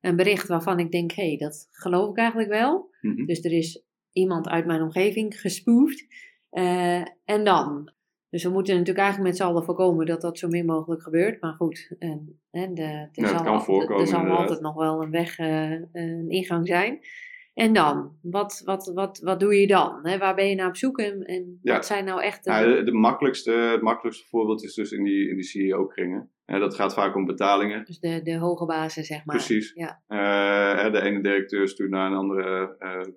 een 0.00 0.16
bericht 0.16 0.48
waarvan 0.48 0.78
ik 0.78 0.90
denk, 0.90 1.12
hé, 1.12 1.26
hey, 1.26 1.36
dat 1.36 1.68
geloof 1.70 2.10
ik 2.10 2.16
eigenlijk 2.16 2.50
wel. 2.50 2.90
Mm 3.00 3.16
-hmm. 3.16 3.26
Dus 3.26 3.44
er 3.44 3.52
is 3.52 3.84
iemand 4.12 4.48
uit 4.48 4.66
mijn 4.66 4.82
omgeving 4.82 5.40
gespoefd. 5.40 6.06
en 7.24 7.44
dan? 7.44 7.92
Dus 8.32 8.44
we 8.44 8.50
moeten 8.50 8.72
natuurlijk 8.72 9.04
eigenlijk 9.04 9.28
met 9.28 9.38
z'n 9.38 9.48
allen 9.48 9.64
voorkomen 9.64 10.06
dat 10.06 10.20
dat 10.20 10.38
zo 10.38 10.48
min 10.48 10.66
mogelijk 10.66 11.02
gebeurt. 11.02 11.40
Maar 11.40 11.52
goed, 11.52 11.94
en, 11.98 12.40
en 12.50 12.74
de, 12.74 12.82
er, 12.82 13.08
ja, 13.12 13.26
zal, 13.26 13.42
kan 13.42 13.64
voorkomen, 13.64 14.02
er 14.02 14.08
zal 14.08 14.26
altijd 14.26 14.60
nog 14.60 14.74
wel 14.74 15.02
een 15.02 15.10
weg, 15.10 15.38
uh, 15.38 15.70
een 15.92 16.26
ingang 16.28 16.66
zijn. 16.66 17.00
En 17.54 17.72
dan? 17.72 18.16
Wat, 18.22 18.62
wat, 18.64 18.92
wat, 18.94 19.18
wat 19.18 19.40
doe 19.40 19.60
je 19.60 19.66
dan? 19.66 19.98
Hè? 20.02 20.18
Waar 20.18 20.34
ben 20.34 20.48
je 20.48 20.54
naar 20.54 20.68
op 20.68 20.76
zoek 20.76 20.98
en, 20.98 21.22
en 21.22 21.58
ja. 21.62 21.74
wat 21.74 21.86
zijn 21.86 22.04
nou 22.04 22.22
echt... 22.22 22.44
De... 22.44 22.50
Ja, 22.50 22.62
de, 22.62 22.82
de, 22.82 22.92
makkelijkste, 22.92 23.50
het 23.50 23.82
makkelijkste 23.82 24.28
voorbeeld 24.28 24.64
is 24.64 24.74
dus 24.74 24.92
in 24.92 25.04
die, 25.04 25.28
in 25.28 25.34
die 25.34 25.44
CEO-kringen. 25.44 26.30
dat 26.46 26.74
gaat 26.74 26.94
vaak 26.94 27.14
om 27.14 27.26
betalingen. 27.26 27.84
Dus 27.84 27.98
de, 27.98 28.22
de 28.22 28.36
hoge 28.36 28.66
bazen, 28.66 29.04
zeg 29.04 29.24
maar. 29.24 29.36
Precies. 29.36 29.72
Ja. 29.74 30.02
Uh, 30.08 30.92
de 30.92 31.00
ene 31.00 31.20
directeur 31.20 31.68
stuurt 31.68 31.90
naar 31.90 32.10
een 32.10 32.16
andere 32.16 32.76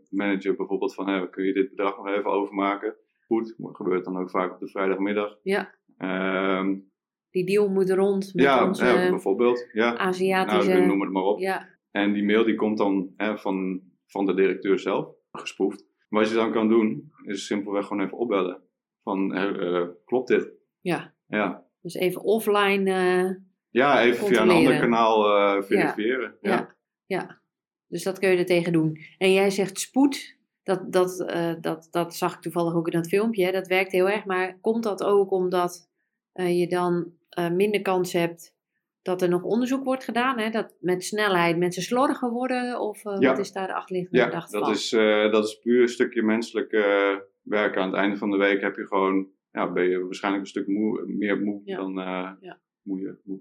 manager 0.09 0.55
bijvoorbeeld 0.55 0.93
van... 0.93 1.29
Kun 1.29 1.45
je 1.45 1.53
dit 1.53 1.69
bedrag 1.69 1.97
nog 1.97 2.07
even 2.07 2.31
overmaken? 2.31 2.95
Goed, 3.25 3.55
dat 3.57 3.75
gebeurt 3.75 4.05
dan 4.05 4.17
ook 4.17 4.29
vaak 4.29 4.53
op 4.53 4.59
de 4.59 4.67
vrijdagmiddag. 4.67 5.37
Ja. 5.43 5.73
Um, 6.59 6.91
die 7.29 7.45
deal 7.45 7.69
moet 7.69 7.89
rond 7.89 8.33
met 8.33 8.45
ja, 8.45 8.67
onze 8.67 8.85
ja, 8.85 9.09
bijvoorbeeld. 9.09 9.69
Ja. 9.71 9.97
Aziatische... 9.97 10.71
Nou, 10.71 10.85
noem 10.85 11.01
het 11.01 11.11
maar 11.11 11.23
op. 11.23 11.39
Ja. 11.39 11.69
En 11.91 12.13
die 12.13 12.23
mail 12.23 12.43
die 12.43 12.55
komt 12.55 12.77
dan 12.77 13.13
hè, 13.17 13.37
van, 13.37 13.81
van 14.07 14.25
de 14.25 14.33
directeur 14.33 14.79
zelf, 14.79 15.07
gespoefd. 15.31 15.85
Wat 16.09 16.29
je 16.29 16.35
dan 16.35 16.51
kan 16.51 16.67
doen, 16.67 17.11
is 17.23 17.45
simpelweg 17.45 17.87
gewoon 17.87 18.05
even 18.05 18.17
opbellen. 18.17 18.61
Van, 19.03 19.37
uh, 19.37 19.87
klopt 20.05 20.27
dit? 20.27 20.51
Ja. 20.81 21.13
Ja. 21.27 21.65
Dus 21.81 21.93
even 21.93 22.21
offline 22.21 22.89
uh, 22.89 23.35
Ja, 23.69 24.01
even 24.01 24.27
via 24.27 24.41
een 24.41 24.49
ander 24.49 24.79
kanaal 24.79 25.37
uh, 25.37 25.63
verifiëren. 25.63 26.35
Ja. 26.41 26.51
ja. 26.51 26.75
ja. 27.05 27.41
Dus 27.87 28.03
dat 28.03 28.19
kun 28.19 28.29
je 28.29 28.37
er 28.37 28.45
tegen 28.45 28.73
doen. 28.73 28.97
En 29.17 29.33
jij 29.33 29.49
zegt 29.49 29.79
spoed. 29.79 30.34
Dat, 30.65 30.91
dat, 30.91 31.19
uh, 31.19 31.53
dat, 31.61 31.87
dat 31.91 32.15
zag 32.15 32.35
ik 32.35 32.41
toevallig 32.41 32.73
ook 32.73 32.87
in 32.87 32.97
dat 32.97 33.07
filmpje. 33.07 33.45
Hè. 33.45 33.51
Dat 33.51 33.67
werkt 33.67 33.91
heel 33.91 34.09
erg. 34.09 34.25
Maar 34.25 34.57
komt 34.61 34.83
dat 34.83 35.03
ook 35.03 35.31
omdat 35.31 35.89
uh, 36.33 36.59
je 36.59 36.67
dan 36.67 37.11
uh, 37.39 37.49
minder 37.49 37.81
kans 37.81 38.13
hebt 38.13 38.55
dat 39.01 39.21
er 39.21 39.29
nog 39.29 39.43
onderzoek 39.43 39.83
wordt 39.83 40.03
gedaan? 40.03 40.39
Hè? 40.39 40.49
Dat 40.49 40.73
met 40.79 41.03
snelheid 41.03 41.57
mensen 41.57 41.83
slordiger 41.83 42.29
worden? 42.29 42.79
Of 42.79 43.03
ja. 43.03 43.19
wat 43.19 43.39
is 43.39 43.51
daar 43.51 43.67
de 43.67 43.73
achterliggende 43.73 44.17
ja, 44.17 44.25
gedachte 44.25 44.57
dat 44.57 44.65
van? 44.65 44.73
Is, 44.73 44.89
dat 45.31 45.43
is 45.43 45.59
puur 45.59 45.81
een 45.81 45.87
stukje 45.87 46.21
menselijk 46.21 46.71
werken. 47.41 47.81
Aan 47.81 47.87
het 47.87 47.97
einde 47.97 48.17
van 48.17 48.31
de 48.31 48.37
week 48.37 48.61
heb 48.61 48.75
je 48.75 48.87
gewoon, 48.87 49.27
ja, 49.51 49.71
ben 49.71 49.89
je 49.89 50.03
waarschijnlijk 50.03 50.43
een 50.43 50.49
stuk 50.49 50.67
moe, 50.67 51.03
meer 51.07 51.41
moe 51.41 51.61
Ja. 51.65 51.75
dan, 51.75 51.93
moe, 52.81 53.17
moe. 53.23 53.39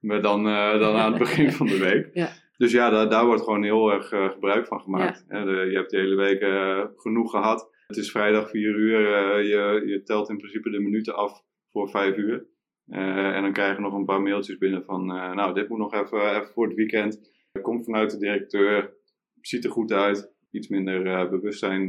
Maar 0.00 0.22
dan, 0.22 0.44
dan 0.78 0.96
aan 0.96 1.10
het 1.10 1.18
begin 1.18 1.52
van 1.60 1.66
de 1.66 1.78
week. 1.78 2.10
Ja. 2.12 2.28
Dus 2.56 2.72
ja, 2.72 2.90
daar, 2.90 3.08
daar 3.08 3.26
wordt 3.26 3.42
gewoon 3.42 3.62
heel 3.62 3.92
erg 3.92 4.12
uh, 4.12 4.30
gebruik 4.30 4.66
van 4.66 4.80
gemaakt. 4.80 5.24
Je 5.28 5.70
hebt 5.72 5.90
de 5.90 5.98
hele 5.98 6.14
week 6.14 6.42
uh, 6.42 6.84
genoeg 6.96 7.30
gehad. 7.30 7.70
Het 7.86 7.96
is 7.96 8.10
vrijdag 8.10 8.50
4 8.50 8.76
uur. 8.76 9.00
Uh, 9.00 9.48
je, 9.48 9.82
je 9.86 10.02
telt 10.02 10.28
in 10.28 10.36
principe 10.36 10.70
de 10.70 10.80
minuten 10.80 11.14
af 11.14 11.42
voor 11.70 11.90
5 11.90 12.16
uur. 12.16 12.46
en 12.86 13.42
dan 13.42 13.52
krijg 13.52 13.76
je 13.76 13.82
nog 13.82 13.94
een 13.94 14.04
paar 14.04 14.22
mailtjes 14.22 14.58
binnen 14.58 14.84
van... 14.84 15.06
nou, 15.06 15.54
dit 15.54 15.68
moet 15.68 15.78
nog 15.78 15.94
even, 15.94 16.36
even 16.36 16.52
voor 16.52 16.66
het 16.66 16.76
weekend. 16.76 17.34
Komt 17.62 17.84
vanuit 17.84 18.10
de 18.10 18.18
directeur. 18.18 18.94
Ziet 19.40 19.64
er 19.64 19.70
goed 19.70 19.92
uit. 19.92 20.34
Iets 20.50 20.68
minder 20.68 21.28
bewustzijn, 21.28 21.88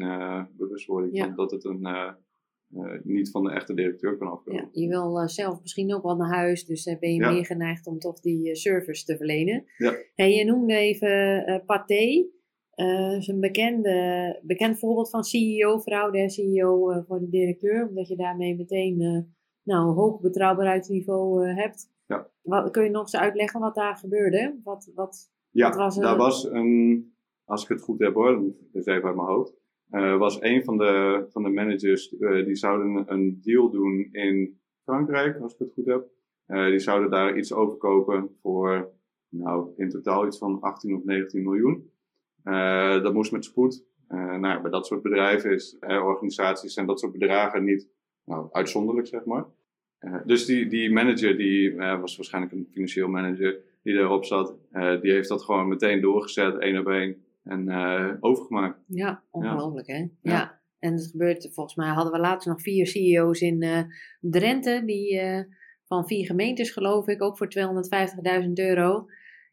bewustwording 0.57 1.15
Ja. 1.15 1.27
dat 1.27 1.51
het 1.51 1.65
een, 1.65 2.15
uh, 2.73 2.91
niet 3.03 3.31
van 3.31 3.43
de 3.43 3.51
echte 3.51 3.73
directeur 3.73 4.17
kan 4.17 4.31
afkomen. 4.31 4.61
Ja, 4.61 4.81
je 4.81 4.87
wil 4.87 5.21
uh, 5.21 5.27
zelf 5.27 5.61
misschien 5.61 5.93
ook 5.93 6.03
wel 6.03 6.15
naar 6.15 6.33
huis, 6.35 6.65
dus 6.65 6.85
uh, 6.85 6.99
ben 6.99 7.13
je 7.13 7.21
Ja. 7.21 7.31
meer 7.31 7.45
geneigd 7.45 7.87
om 7.87 7.99
toch 7.99 8.19
die 8.19 8.55
service 8.55 9.05
te 9.05 9.17
verlenen. 9.17 9.65
Ja. 9.77 9.95
En 10.15 10.29
je 10.29 10.45
noemde 10.45 10.75
even 10.75 11.63
Pathé. 11.65 12.25
Dat 12.75 13.17
is 13.17 13.27
een 13.27 13.39
bekende, 13.39 14.39
bekend 14.43 14.79
voorbeeld 14.79 15.09
van 15.09 15.23
CEO-vrouw, 15.23 16.11
de 16.11 16.29
CEO 16.29 17.03
voor 17.07 17.19
de 17.19 17.29
directeur, 17.29 17.87
omdat 17.87 18.07
je 18.07 18.15
daarmee 18.15 18.55
meteen 18.55 18.97
nou, 19.63 19.87
een 19.89 19.95
hoog 19.95 20.19
betrouwbaarheidsniveau 20.21 21.47
hebt. 21.47 21.91
Ja. 22.05 22.29
Wat, 22.41 22.71
kun 22.71 22.83
je 22.83 22.89
nog 22.89 23.01
eens 23.01 23.15
uitleggen 23.15 23.59
wat 23.59 23.75
daar 23.75 23.95
gebeurde? 23.95 24.59
Wat, 24.63 24.91
wat, 24.95 25.31
Ja, 25.49 25.67
wat 25.67 25.77
was 25.77 25.95
er? 25.97 26.03
daar 26.03 26.17
was 26.17 26.43
een, 26.43 27.13
als 27.43 27.63
ik 27.63 27.69
het 27.69 27.81
goed 27.81 27.99
heb 27.99 28.13
hoor, 28.13 28.31
dat 28.71 28.81
is 28.81 28.85
even 28.85 29.03
uit 29.07 29.15
mijn 29.15 29.27
hoofd. 29.27 29.53
Uh, 29.91 30.17
was 30.17 30.41
een 30.41 30.63
van 30.63 30.77
de, 30.77 31.25
van 31.29 31.43
de 31.43 31.49
managers, 31.49 32.11
uh, 32.11 32.45
die 32.45 32.55
zouden 32.55 33.03
een 33.07 33.39
deal 33.43 33.69
doen 33.69 34.09
in 34.11 34.59
Frankrijk, 34.83 35.41
als 35.41 35.53
ik 35.53 35.59
het 35.59 35.73
goed 35.73 35.85
heb. 35.85 36.05
Uh, 36.47 36.65
die 36.65 36.79
zouden 36.79 37.09
daar 37.09 37.37
iets 37.37 37.53
overkopen 37.53 38.29
voor, 38.41 38.91
nou, 39.29 39.69
in 39.77 39.89
totaal 39.89 40.25
iets 40.25 40.37
van 40.37 40.61
18 40.61 40.95
of 40.95 41.03
19 41.03 41.43
miljoen. 41.43 41.91
dat 43.03 43.13
moest 43.13 43.31
met 43.31 43.45
spoed. 43.45 43.85
nou, 44.07 44.61
bij 44.61 44.71
dat 44.71 44.85
soort 44.85 45.01
bedrijven 45.01 45.51
is, 45.51 45.77
organisaties 45.79 46.75
en 46.75 46.85
dat 46.85 46.99
soort 46.99 47.11
bedragen 47.11 47.63
niet, 47.63 47.89
nou, 48.25 48.47
uitzonderlijk, 48.51 49.07
zeg 49.07 49.25
maar. 49.25 49.45
dus 50.25 50.45
die, 50.45 50.67
die 50.67 50.91
manager, 50.91 51.37
die 51.37 51.75
was 51.75 52.15
waarschijnlijk 52.15 52.53
een 52.53 52.67
financieel 52.71 53.07
manager 53.07 53.59
die 53.83 53.95
daarop 53.95 54.25
zat, 54.25 54.55
die 55.01 55.11
heeft 55.11 55.29
dat 55.29 55.43
gewoon 55.43 55.67
meteen 55.67 56.01
doorgezet, 56.01 56.57
één 56.57 56.77
op 56.79 56.87
één 56.87 57.26
en 57.47 57.69
uh, 57.69 58.13
overgemaakt. 58.19 58.79
Ja, 58.87 59.23
ongelooflijk 59.31 59.87
hè? 59.87 59.97
Ja. 59.97 60.09
Ja. 60.21 60.61
En 60.79 60.93
het 60.93 61.07
gebeurt, 61.11 61.49
volgens 61.53 61.75
mij 61.75 61.89
hadden 61.89 62.13
we 62.13 62.19
laatst 62.19 62.47
nog 62.47 62.61
vier 62.61 62.87
CEO's 62.87 63.41
in 63.41 63.63
uh, 63.63 63.81
Drenthe, 64.19 64.83
die 64.85 65.21
uh, 65.21 65.39
van 65.85 66.07
vier 66.07 66.25
gemeentes 66.25 66.71
geloof 66.71 67.07
ik, 67.07 67.21
ook 67.21 67.37
voor 67.37 67.47
250.000 68.43 68.49
euro. 68.53 69.05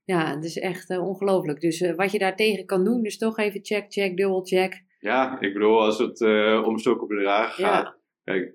Ja, 0.05 0.35
het 0.35 0.45
is 0.45 0.59
echt 0.59 0.99
ongelooflijk. 0.99 1.61
Dus 1.61 1.93
wat 1.97 2.13
je 2.13 2.19
daartegen 2.19 2.67
kan 2.67 2.85
doen, 2.85 3.05
is 3.05 3.19
toch 3.19 3.39
even 3.39 3.65
check, 3.65 3.85
check, 3.89 4.17
dubbel 4.17 4.45
check. 4.45 4.85
Ja, 4.99 5.41
ik 5.41 5.53
bedoel, 5.53 5.81
als 5.81 5.99
het 5.99 6.21
om 6.65 6.79
zulke 6.79 7.07
bedragen 7.07 7.65
gaat. 7.65 7.97
Kijk, 8.25 8.55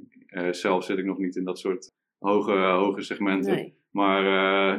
zelf 0.52 0.84
zit 0.84 0.98
ik 0.98 1.06
nog 1.06 1.18
niet 1.18 1.36
in 1.36 1.44
dat 1.44 1.60
soort 1.60 1.92
hoge, 2.20 2.58
hoge 2.58 3.02
segmenten. 3.02 3.56
Nee. 3.56 3.78
Maar 3.92 4.24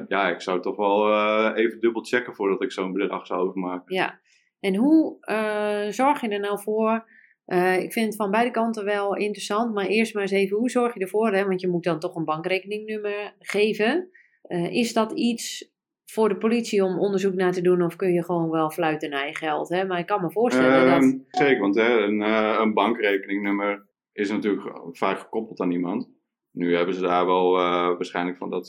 ja, 0.08 0.30
ik 0.30 0.40
zou 0.40 0.60
toch 0.60 0.76
wel 0.76 1.54
even 1.54 1.80
dubbel 1.80 2.04
checken 2.04 2.34
voordat 2.34 2.62
ik 2.62 2.72
zo'n 2.72 2.92
bedrag 2.92 3.26
zou 3.26 3.48
overmaken. 3.48 3.94
Ja, 3.94 4.20
en 4.60 4.76
hoe 4.76 5.16
uh, 5.20 5.92
zorg 5.92 6.20
je 6.20 6.28
er 6.28 6.40
nou 6.40 6.60
voor? 6.60 7.04
Uh, 7.46 7.82
ik 7.82 7.92
vind 7.92 8.06
het 8.06 8.16
van 8.16 8.30
beide 8.30 8.50
kanten 8.50 8.84
wel 8.84 9.16
interessant, 9.16 9.74
maar 9.74 9.86
eerst 9.86 10.14
maar 10.14 10.22
eens 10.22 10.32
even, 10.32 10.56
hoe 10.56 10.70
zorg 10.70 10.94
je 10.94 11.00
ervoor? 11.00 11.32
Hè? 11.32 11.44
Want 11.44 11.60
je 11.60 11.68
moet 11.68 11.84
dan 11.84 11.98
toch 11.98 12.14
een 12.14 12.24
bankrekeningnummer 12.24 13.34
geven. 13.38 14.10
Uh, 14.48 14.72
is 14.72 14.92
dat 14.92 15.12
iets 15.12 15.72
voor 16.04 16.28
de 16.28 16.36
politie 16.36 16.84
om 16.84 16.98
onderzoek 16.98 17.34
naar 17.34 17.52
te 17.52 17.60
doen 17.60 17.82
of 17.82 17.96
kun 17.96 18.12
je 18.12 18.24
gewoon 18.24 18.50
wel 18.50 18.70
fluiten 18.70 19.10
naar 19.10 19.26
je 19.26 19.36
geld? 19.36 19.68
Hè? 19.68 19.84
Maar 19.84 19.98
ik 19.98 20.06
kan 20.06 20.20
me 20.20 20.30
voorstellen 20.30 20.92
Ehm, 20.92 21.00
dat... 21.00 21.20
Zeker, 21.28 21.60
want 21.60 21.74
hè, 21.74 21.98
een, 21.98 22.20
een 22.60 22.74
bankrekeningnummer 22.74 23.86
is 24.12 24.30
natuurlijk 24.30 24.80
vaak 24.92 25.18
gekoppeld 25.18 25.60
aan 25.60 25.70
iemand. 25.70 26.10
Nu 26.52 26.76
hebben 26.76 26.94
ze 26.94 27.00
daar 27.00 27.26
wel 27.26 27.52
waarschijnlijk 27.52 28.36
van 28.36 28.50
dat, 28.50 28.68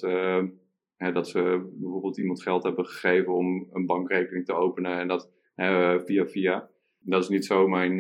hè, 0.95 1.12
dat 1.12 1.27
ze 1.27 1.71
bijvoorbeeld 1.79 2.17
iemand 2.17 2.41
geld 2.41 2.63
hebben 2.63 2.86
gegeven 2.86 3.33
om 3.33 3.67
een 3.71 3.86
bankrekening 3.86 4.45
te 4.45 4.53
openen 4.53 5.00
en 5.00 5.07
dat 5.07 5.29
via 6.05 6.25
via. 6.25 6.70
Dat 7.00 7.24
is 7.24 7.29
niet 7.29 7.46
zo 7.46 7.67
mijn, 7.67 7.96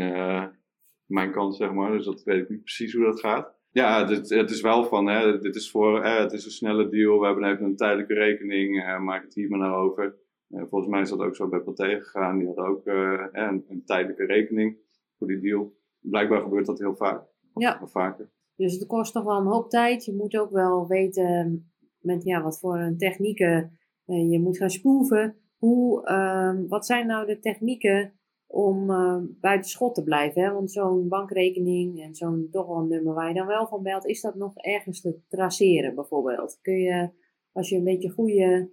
mijn 1.05 1.31
kant, 1.31 1.55
zeg 1.55 1.73
maar. 1.73 1.91
Dus 1.91 2.05
dat 2.05 2.23
weet 2.23 2.41
ik 2.41 2.49
niet 2.49 2.63
precies 2.63 2.93
hoe 2.93 3.05
dat 3.05 3.19
gaat. 3.19 3.59
Ja, 3.71 4.07
het, 4.07 4.29
het 4.29 4.49
is 4.49 4.61
wel 4.61 4.83
van, 4.83 5.07
hè, 5.07 5.39
dit 5.39 5.55
is 5.55 5.71
voor, 5.71 6.05
het 6.05 6.31
is 6.31 6.45
een 6.45 6.51
snelle 6.51 6.89
deal. 6.89 7.19
We 7.19 7.25
hebben 7.25 7.51
even 7.51 7.65
een 7.65 7.75
tijdelijke 7.75 8.13
rekening, 8.13 8.97
maak 8.99 9.23
het 9.23 9.33
hier 9.33 9.49
maar 9.49 9.59
naar 9.59 9.75
over. 9.75 10.15
volgens 10.49 10.87
mij 10.87 11.01
is 11.01 11.09
dat 11.09 11.19
ook 11.19 11.35
zo 11.35 11.47
bij 11.47 11.59
Pathé 11.59 11.99
gegaan. 12.01 12.37
Die 12.37 12.47
had 12.47 12.57
ook 12.57 12.85
een, 12.85 13.65
een 13.69 13.83
tijdelijke 13.85 14.25
rekening 14.25 14.77
voor 15.17 15.27
die 15.27 15.39
deal. 15.39 15.73
Blijkbaar 15.99 16.41
gebeurt 16.41 16.65
dat 16.65 16.79
heel 16.79 16.95
vaak. 16.95 17.23
Ja. 17.55 17.81
vaker. 17.83 18.31
Dus 18.55 18.73
het 18.73 18.87
kost 18.87 19.13
toch 19.13 19.23
wel 19.23 19.37
een 19.37 19.45
hoop 19.45 19.69
tijd. 19.69 20.05
Je 20.05 20.15
moet 20.15 20.37
ook 20.37 20.51
wel 20.51 20.87
weten 20.87 21.71
met 21.99 22.23
ja, 22.23 22.41
wat 22.41 22.59
voor 22.59 22.79
een 22.79 22.97
technieken 22.97 23.79
je 24.05 24.39
moet 24.39 24.57
gaan 24.57 24.69
spoeven. 24.69 25.35
Hoe, 25.61 26.09
uh, 26.09 26.69
wat 26.69 26.85
zijn 26.85 27.07
nou 27.07 27.25
de 27.25 27.39
technieken 27.39 28.13
om 28.47 28.89
uh, 28.89 29.17
buiten 29.39 29.69
schot 29.69 29.95
te 29.95 30.03
blijven? 30.03 30.41
Hè? 30.41 30.51
Want 30.51 30.71
zo'n 30.71 31.07
bankrekening 31.07 32.01
en 32.01 32.15
zo'n 32.15 32.47
toch 32.51 32.67
wel 32.67 32.85
nummer 32.85 33.13
waar 33.13 33.27
je 33.27 33.33
dan 33.33 33.47
wel 33.47 33.67
van 33.67 33.83
belt, 33.83 34.05
is 34.05 34.21
dat 34.21 34.35
nog 34.35 34.57
ergens 34.57 35.01
te 35.01 35.19
traceren 35.27 35.95
bijvoorbeeld? 35.95 36.59
Kun 36.61 36.79
je, 36.79 37.09
als 37.51 37.69
je 37.69 37.75
een 37.75 37.83
beetje 37.83 38.09
goede, 38.09 38.69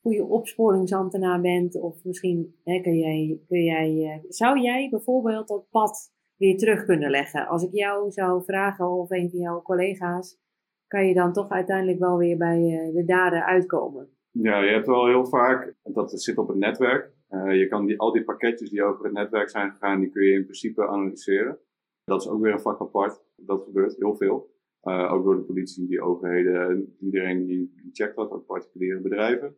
goede 0.00 0.24
opsporingsambtenaar 0.24 1.40
bent, 1.40 1.80
of 1.80 2.04
misschien 2.04 2.56
hè, 2.64 2.80
kun 2.80 2.98
jij, 2.98 3.40
kun 3.48 3.64
jij, 3.64 4.04
eh, 4.04 4.24
zou 4.28 4.60
jij 4.60 4.88
bijvoorbeeld 4.90 5.48
dat 5.48 5.68
pad 5.70 6.12
weer 6.36 6.56
terug 6.56 6.84
kunnen 6.84 7.10
leggen. 7.10 7.46
Als 7.46 7.62
ik 7.62 7.72
jou 7.72 8.10
zou 8.10 8.44
vragen 8.44 8.90
of 8.90 9.10
een 9.10 9.30
van 9.30 9.38
jouw 9.38 9.62
collega's, 9.62 10.38
kan 10.86 11.06
je 11.06 11.14
dan 11.14 11.32
toch 11.32 11.48
uiteindelijk 11.48 11.98
wel 11.98 12.16
weer 12.16 12.36
bij 12.36 12.58
eh, 12.58 12.94
de 12.94 13.04
daden 13.04 13.44
uitkomen. 13.44 14.13
Ja, 14.42 14.62
je 14.62 14.72
hebt 14.72 14.86
wel 14.86 15.06
heel 15.06 15.26
vaak, 15.26 15.74
dat 15.82 16.10
het 16.10 16.22
zit 16.22 16.38
op 16.38 16.48
het 16.48 16.56
netwerk. 16.56 17.12
Uh, 17.30 17.58
je 17.58 17.68
kan 17.68 17.86
die, 17.86 17.98
al 17.98 18.12
die 18.12 18.24
pakketjes 18.24 18.70
die 18.70 18.84
over 18.84 19.04
het 19.04 19.12
netwerk 19.12 19.48
zijn 19.48 19.70
gegaan, 19.70 20.00
die 20.00 20.10
kun 20.10 20.24
je 20.24 20.32
in 20.32 20.42
principe 20.42 20.86
analyseren. 20.86 21.58
Dat 22.04 22.20
is 22.20 22.28
ook 22.28 22.42
weer 22.42 22.52
een 22.52 22.60
vak 22.60 22.80
apart. 22.80 23.22
Dat 23.36 23.64
gebeurt 23.64 23.96
heel 23.96 24.16
veel. 24.16 24.52
Uh, 24.82 25.12
ook 25.12 25.24
door 25.24 25.36
de 25.36 25.42
politie, 25.42 25.86
die 25.86 26.02
overheden, 26.02 26.96
iedereen 27.00 27.46
die, 27.46 27.72
die 27.82 27.90
checkt 27.92 28.16
dat, 28.16 28.30
ook 28.30 28.46
particuliere 28.46 29.00
bedrijven. 29.00 29.56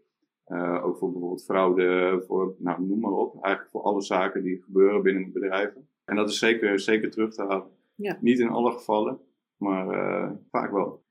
Uh, 0.48 0.84
ook 0.84 0.98
voor 0.98 1.10
bijvoorbeeld 1.10 1.44
fraude, 1.44 2.22
voor, 2.26 2.54
nou, 2.58 2.86
noem 2.86 3.00
maar 3.00 3.12
op. 3.12 3.44
Eigenlijk 3.44 3.70
voor 3.70 3.82
alle 3.82 4.02
zaken 4.02 4.42
die 4.42 4.62
gebeuren 4.62 5.02
binnen 5.02 5.32
bedrijven. 5.32 5.88
En 6.04 6.16
dat 6.16 6.28
is 6.28 6.38
zeker, 6.38 6.80
zeker 6.80 7.10
terug 7.10 7.34
te 7.34 7.42
halen. 7.42 7.70
Ja. 7.94 8.18
Niet 8.20 8.38
in 8.38 8.48
alle 8.48 8.72
gevallen, 8.72 9.20
maar 9.56 10.38
vaak 10.50 10.72
wel. 10.72 11.04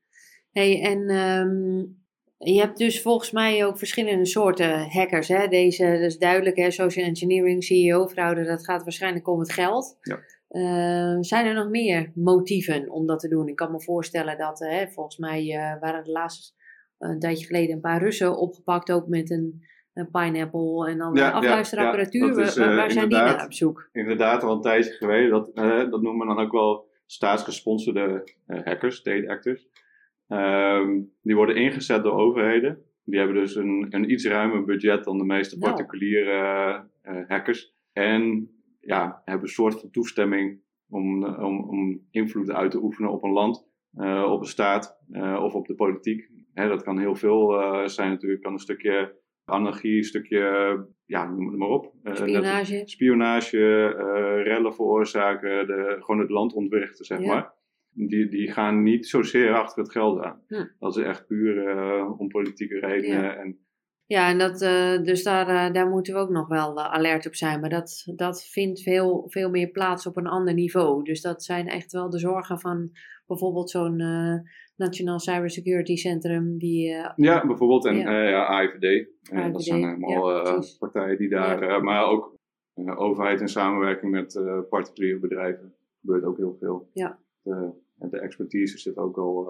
Hey, 0.50 0.82
en 0.82 1.10
um, 1.10 2.04
je 2.38 2.60
hebt 2.60 2.78
dus 2.78 3.02
volgens 3.02 3.30
mij 3.30 3.66
ook 3.66 3.78
verschillende 3.78 4.26
soorten 4.26 4.90
hackers. 4.90 5.28
Hè? 5.28 5.48
Deze, 5.48 5.84
dat 5.84 6.00
is 6.00 6.18
duidelijk, 6.18 6.56
hè? 6.56 6.70
social 6.70 7.06
engineering, 7.06 7.64
CEO-fraude, 7.64 8.44
dat 8.44 8.64
gaat 8.64 8.82
waarschijnlijk 8.82 9.28
om 9.28 9.38
het 9.38 9.52
geld. 9.52 9.98
Ja. 10.00 10.18
Uh, 10.50 11.16
zijn 11.20 11.46
er 11.46 11.54
nog 11.54 11.68
meer 11.68 12.12
motieven 12.14 12.90
om 12.90 13.06
dat 13.06 13.18
te 13.20 13.28
doen? 13.28 13.48
Ik 13.48 13.56
kan 13.56 13.72
me 13.72 13.80
voorstellen 13.80 14.38
dat, 14.38 14.60
uh, 14.60 14.86
volgens 14.86 15.16
mij 15.16 15.44
uh, 15.44 15.80
waren 15.80 16.04
de 16.04 16.10
laatste 16.10 16.54
een 16.98 17.18
tijdje 17.18 17.46
geleden 17.46 17.74
een 17.74 17.80
paar 17.80 18.02
Russen 18.02 18.38
opgepakt, 18.38 18.92
ook 18.92 19.06
met 19.06 19.30
een 19.30 19.64
een 19.96 20.10
pineapple 20.10 20.88
en 20.90 20.98
dan 20.98 21.14
ja, 21.14 21.30
afluisterapparatuur. 21.30 22.38
Ja, 22.38 22.42
is, 22.42 22.56
waar, 22.56 22.76
waar 22.76 22.90
zijn 22.90 23.08
die 23.08 23.18
naar 23.18 23.44
op 23.44 23.52
zoek? 23.52 23.88
Inderdaad, 23.92 24.42
al 24.42 24.54
een 24.54 24.60
tijdje 24.60 24.90
geleden. 24.90 25.30
Dat, 25.30 25.54
dat 25.90 26.02
noemen 26.02 26.26
we 26.26 26.34
dan 26.34 26.44
ook 26.44 26.52
wel 26.52 26.88
staatsgesponsorde 27.06 28.24
hackers, 28.46 28.96
state 28.96 29.28
actors. 29.28 29.68
Um, 30.28 31.12
die 31.22 31.36
worden 31.36 31.56
ingezet 31.56 32.02
door 32.02 32.18
overheden. 32.18 32.84
Die 33.04 33.18
hebben 33.18 33.36
dus 33.36 33.54
een, 33.54 33.86
een 33.90 34.10
iets 34.10 34.26
ruimer 34.26 34.64
budget 34.64 35.04
dan 35.04 35.18
de 35.18 35.24
meeste 35.24 35.58
nou. 35.58 35.72
particuliere 35.72 36.84
uh, 37.04 37.28
hackers. 37.28 37.74
En 37.92 38.50
ja, 38.80 39.22
hebben 39.24 39.44
een 39.44 39.54
soort 39.54 39.80
van 39.80 39.90
toestemming 39.90 40.60
om, 40.88 41.24
om, 41.24 41.60
om 41.60 42.06
invloed 42.10 42.50
uit 42.50 42.70
te 42.70 42.82
oefenen 42.82 43.10
op 43.10 43.22
een 43.22 43.32
land, 43.32 43.68
op 44.30 44.40
een 44.40 44.46
staat 44.46 45.00
of 45.38 45.54
op 45.54 45.66
de 45.66 45.74
politiek. 45.74 46.30
Hè, 46.54 46.68
dat 46.68 46.82
kan 46.82 46.98
heel 46.98 47.14
veel 47.14 47.48
zijn 47.88 48.10
natuurlijk. 48.10 48.42
kan 48.42 48.52
een 48.52 48.58
stukje 48.58 49.16
anarchie, 49.44 49.96
een 49.96 50.04
stukje, 50.04 50.86
ja, 51.04 51.30
noem 51.30 51.46
het 51.46 51.56
maar 51.56 51.68
op. 51.68 51.92
Spionage. 52.02 52.82
Spionage, 52.84 53.86
rellen 54.42 54.74
veroorzaken, 54.74 55.66
de, 55.66 55.96
gewoon 55.98 56.20
het 56.20 56.30
land 56.30 56.52
ontwrichten, 56.52 57.04
zeg 57.04 57.20
ja. 57.20 57.26
maar. 57.26 57.54
Die, 57.96 58.28
die 58.28 58.52
gaan 58.52 58.82
niet 58.82 59.06
zozeer 59.06 59.54
achter 59.54 59.82
het 59.82 59.92
geld 59.92 60.22
aan. 60.22 60.42
Hm. 60.48 60.64
Dat 60.78 60.96
is 60.96 61.04
echt 61.04 61.26
puur 61.26 61.76
uh, 61.76 62.20
om 62.20 62.28
politieke 62.28 62.78
redenen. 62.78 63.22
Ja. 63.22 63.36
En, 63.36 63.58
ja, 64.06 64.28
en 64.28 64.38
dat, 64.38 64.58
dus 65.04 65.22
daar, 65.22 65.72
daar 65.72 65.88
moeten 65.88 66.14
we 66.14 66.20
ook 66.20 66.30
nog 66.30 66.48
wel 66.48 66.80
alert 66.80 67.26
op 67.26 67.34
zijn. 67.34 67.60
Maar 67.60 67.70
dat, 67.70 68.12
dat 68.16 68.44
vindt 68.44 68.82
veel, 68.82 69.24
veel 69.26 69.50
meer 69.50 69.70
plaats 69.70 70.06
op 70.06 70.16
een 70.16 70.26
ander 70.26 70.54
niveau. 70.54 71.04
Dus 71.04 71.20
dat 71.20 71.44
zijn 71.44 71.68
echt 71.68 71.92
wel 71.92 72.10
de 72.10 72.18
zorgen 72.18 72.60
van 72.60 72.90
bijvoorbeeld 73.26 73.70
zo'n 73.70 73.96
Nationaal 74.76 75.18
Cybersecurity 75.18 75.96
Centrum. 75.96 76.58
Die, 76.58 76.88
ja, 77.16 77.46
bijvoorbeeld. 77.46 77.84
En 77.84 77.96
ja. 77.96 78.22
Ja 78.22 78.44
AIVD. 78.46 79.08
AIVD. 79.30 79.52
dat 79.52 79.64
zijn 79.64 79.84
helemaal 79.84 80.44
ja, 80.44 80.62
partijen 80.78 81.18
die 81.18 81.28
daar... 81.28 81.82
maar 81.82 82.04
ook 82.04 82.34
overheid 82.96 83.40
in 83.40 83.48
samenwerking 83.48 84.10
met 84.10 84.40
particuliere 84.68 85.18
bedrijven. 85.18 85.74
gebeurt 86.00 86.24
ook 86.24 86.36
heel 86.36 86.56
veel. 86.60 86.90
Ja. 86.92 87.18
De, 87.96 88.08
de 88.08 88.20
expertise 88.20 88.78
zit 88.78 88.96
ook 88.96 89.18
al... 89.18 89.48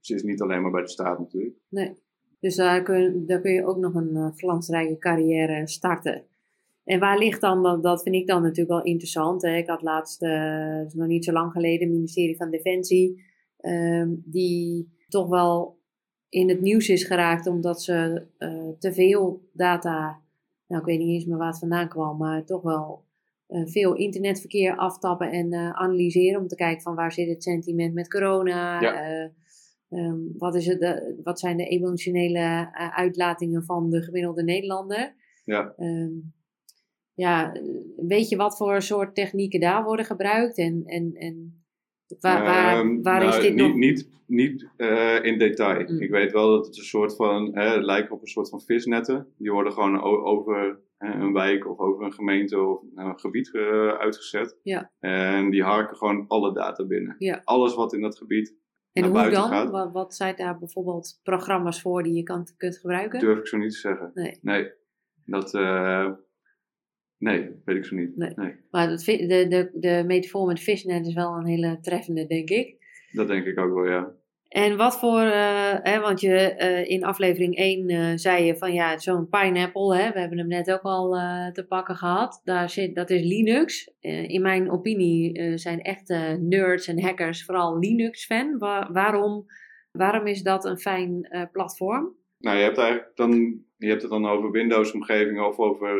ze 0.00 0.14
is 0.14 0.22
niet 0.22 0.40
alleen 0.40 0.62
maar 0.62 0.70
bij 0.70 0.82
de 0.82 0.88
staat 0.88 1.18
natuurlijk. 1.18 1.56
Nee. 1.68 2.02
Dus 2.40 2.56
daar 2.56 2.82
kun, 2.82 3.26
daar 3.26 3.40
kun 3.40 3.52
je 3.52 3.66
ook 3.66 3.78
nog 3.78 3.94
een 3.94 4.32
glansrijke 4.36 4.98
carrière 4.98 5.68
starten. 5.68 6.24
En 6.84 7.00
waar 7.00 7.18
ligt 7.18 7.40
dan, 7.40 7.82
dat, 7.82 8.02
vind 8.02 8.14
ik 8.14 8.26
dan 8.26 8.42
natuurlijk 8.42 8.68
wel 8.68 8.82
interessant. 8.82 9.42
Hè. 9.42 9.56
Ik 9.56 9.68
had 9.68 9.82
laatst, 9.82 10.22
uh, 10.22 10.80
nog 10.92 11.06
niet 11.06 11.24
zo 11.24 11.32
lang 11.32 11.52
geleden, 11.52 11.86
het 11.86 11.96
ministerie 11.96 12.36
van 12.36 12.50
Defensie 12.50 13.22
um, 13.60 14.22
die 14.26 14.92
toch 15.08 15.28
wel 15.28 15.78
in 16.28 16.48
het 16.48 16.60
nieuws 16.60 16.88
is 16.88 17.04
geraakt 17.04 17.46
omdat 17.46 17.82
ze 17.82 18.26
te 18.78 18.92
veel 18.92 19.48
data, 19.52 20.20
nou 20.66 20.80
ik 20.80 20.86
weet 20.86 20.98
niet 20.98 21.08
eens 21.08 21.24
meer 21.24 21.36
waar 21.36 21.48
het 21.48 21.58
vandaan 21.58 21.88
kwam, 21.88 22.16
maar 22.16 22.44
toch 22.44 22.62
wel 22.62 23.04
veel 23.48 23.94
internetverkeer 23.94 24.76
aftappen 24.76 25.30
en 25.30 25.52
uh, 25.52 25.70
analyseren 25.70 26.40
om 26.40 26.46
te 26.46 26.54
kijken 26.54 26.82
van 26.82 26.94
waar 26.94 27.12
zit 27.12 27.28
het 27.28 27.42
sentiment 27.42 27.94
met 27.94 28.08
corona, 28.08 28.80
ja. 28.80 29.30
um, 29.88 30.32
wat, 30.36 30.54
is 30.54 30.66
het, 30.66 30.80
de, 30.80 31.20
wat 31.22 31.40
zijn 31.40 31.56
de 31.56 31.66
emotionele 31.66 32.68
uitlatingen 32.94 33.64
van 33.64 33.90
de 33.90 34.02
gemiddelde 34.02 34.42
Nederlander. 34.42 35.14
Ja. 35.44 35.74
Um, 35.78 36.34
ja, 37.14 37.52
weet 37.96 38.28
je 38.28 38.36
wat 38.36 38.56
voor 38.56 38.82
soort 38.82 39.14
technieken 39.14 39.60
daar 39.60 39.84
worden 39.84 40.04
gebruikt 40.04 40.58
en, 40.58 40.82
en, 40.84 41.12
en 41.14 41.58
Waar, 42.20 42.42
waar, 42.42 42.78
um, 42.78 43.02
waar 43.02 43.20
nou, 43.20 43.36
is 43.36 43.42
dit 43.42 43.54
niet, 43.54 43.66
nog? 43.66 43.76
Niet, 43.76 44.08
niet 44.26 44.68
uh, 44.76 45.24
in 45.24 45.38
detail. 45.38 45.92
Mm. 45.92 46.00
Ik 46.00 46.10
weet 46.10 46.32
wel 46.32 46.50
dat 46.50 46.66
het 46.66 46.76
een 46.76 46.84
soort 46.84 47.16
van, 47.16 47.50
hè, 47.54 47.74
het 47.74 47.84
lijkt 47.84 48.10
op 48.10 48.20
een 48.20 48.26
soort 48.26 48.48
van 48.48 48.60
visnetten. 48.60 49.26
Die 49.38 49.52
worden 49.52 49.72
gewoon 49.72 50.02
over 50.02 50.80
een 51.12 51.32
wijk 51.32 51.68
of 51.70 51.78
over 51.78 52.04
een 52.04 52.12
gemeente 52.12 52.60
of 52.60 52.82
een 52.94 53.18
gebied 53.18 53.50
uh, 53.52 53.88
uitgezet. 53.88 54.58
Ja. 54.62 54.90
En 55.00 55.50
die 55.50 55.62
harken 55.62 55.96
gewoon 55.96 56.24
alle 56.28 56.54
data 56.54 56.86
binnen. 56.86 57.14
Ja. 57.18 57.40
Alles 57.44 57.74
wat 57.74 57.92
in 57.94 58.00
dat 58.00 58.18
gebied 58.18 58.56
En 58.92 59.02
naar 59.02 59.10
hoe 59.10 59.18
buiten 59.20 59.40
dan? 59.40 59.50
gaat. 59.50 59.70
Wat, 59.70 59.92
wat 59.92 60.14
zijn 60.14 60.36
daar 60.36 60.58
bijvoorbeeld 60.58 61.20
programma's 61.22 61.80
voor 61.82 62.02
die 62.02 62.14
je 62.14 62.22
kan, 62.22 62.46
kunt 62.56 62.78
gebruiken? 62.78 63.20
durf 63.20 63.38
ik 63.38 63.46
zo 63.46 63.56
niet 63.56 63.72
te 63.72 63.78
zeggen. 63.78 64.10
Nee. 64.14 64.38
Nee. 64.42 64.72
Dat, 65.24 65.54
uh, 65.54 66.12
nee, 67.18 67.50
weet 67.64 67.76
ik 67.76 67.84
zo 67.84 67.96
niet. 67.96 68.16
Nee. 68.16 68.32
nee. 68.36 68.56
Maar 68.70 68.98
vi- 68.98 69.26
de, 69.26 69.48
de, 69.48 69.70
de 69.74 70.02
metafoor 70.06 70.46
met 70.46 70.60
fishnet 70.60 71.06
is 71.06 71.14
wel 71.14 71.34
een 71.36 71.46
hele 71.46 71.78
treffende, 71.80 72.26
denk 72.26 72.48
ik. 72.48 72.82
Dat 73.12 73.28
denk 73.28 73.46
ik 73.46 73.58
ook 73.58 73.74
wel, 73.74 73.86
ja. 73.86 74.14
En 74.54 74.76
wat 74.76 74.98
voor, 74.98 75.20
eh, 75.20 75.74
hè, 75.82 76.00
want 76.00 76.20
je 76.20 76.36
eh, 76.36 76.90
in 76.90 77.04
aflevering 77.04 77.56
1 77.56 77.88
eh, 77.88 78.12
zei 78.14 78.44
je 78.44 78.56
van 78.56 78.72
ja, 78.72 78.98
zo'n 78.98 79.28
pineapple, 79.28 79.96
hè, 79.96 80.12
we 80.12 80.20
hebben 80.20 80.38
hem 80.38 80.48
net 80.48 80.72
ook 80.72 80.82
al 80.82 81.10
te 81.52 81.64
pakken 81.68 81.96
gehad, 81.96 82.40
Daar 82.44 82.70
zit, 82.70 82.94
dat 82.94 83.10
is 83.10 83.22
Linux. 83.22 83.90
In 84.00 84.42
mijn 84.42 84.70
opinie 84.70 85.58
zijn 85.58 85.80
echte 85.80 86.38
nerds 86.40 86.86
en 86.86 87.00
hackers 87.00 87.44
vooral 87.44 87.78
Linux-fan. 87.78 88.58
Wa- 88.58 88.92
waarom, 88.92 89.46
waarom 89.92 90.26
is 90.26 90.42
dat 90.42 90.64
een 90.64 90.78
fijn 90.78 91.28
platform? 91.52 92.16
Nou, 92.38 92.56
je 92.56 92.62
hebt, 92.62 92.78
eigenlijk 92.78 93.16
dan, 93.16 93.62
je 93.76 93.88
hebt 93.88 94.02
het 94.02 94.10
dan 94.10 94.26
over 94.26 94.50
Windows-omgevingen 94.50 95.46
of 95.46 95.58
over 95.58 95.90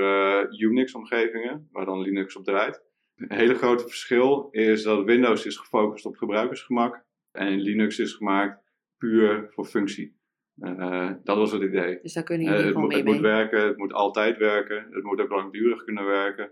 Unix-omgevingen, 0.60 1.68
waar 1.72 1.84
dan 1.84 2.00
Linux 2.00 2.36
op 2.36 2.44
draait. 2.44 2.82
Een 3.16 3.36
hele 3.36 3.54
grote 3.54 3.84
verschil 3.88 4.48
is 4.50 4.82
dat 4.82 5.04
Windows 5.04 5.46
is 5.46 5.56
gefocust 5.56 6.06
op 6.06 6.16
gebruikersgemak 6.16 7.04
en 7.34 7.60
Linux 7.60 7.98
is 7.98 8.12
gemaakt 8.12 8.62
puur 8.98 9.46
voor 9.50 9.64
functie. 9.64 10.16
Uh, 10.58 11.10
dat 11.24 11.36
was 11.36 11.52
het 11.52 11.62
idee. 11.62 11.98
Dus 12.02 12.12
daar 12.12 12.22
kunnen 12.24 12.46
Uh, 12.46 12.52
jullie 12.52 12.66
het 12.66 12.74
gewoon 12.74 12.88
moet, 12.88 13.04
mee 13.04 13.12
het 13.12 13.12
moet 13.12 13.30
werken, 13.30 13.66
het 13.66 13.76
moet 13.76 13.92
altijd 13.92 14.36
werken, 14.38 14.86
het 14.90 15.04
moet 15.04 15.20
ook 15.20 15.30
langdurig 15.30 15.84
kunnen 15.84 16.04
werken. 16.04 16.50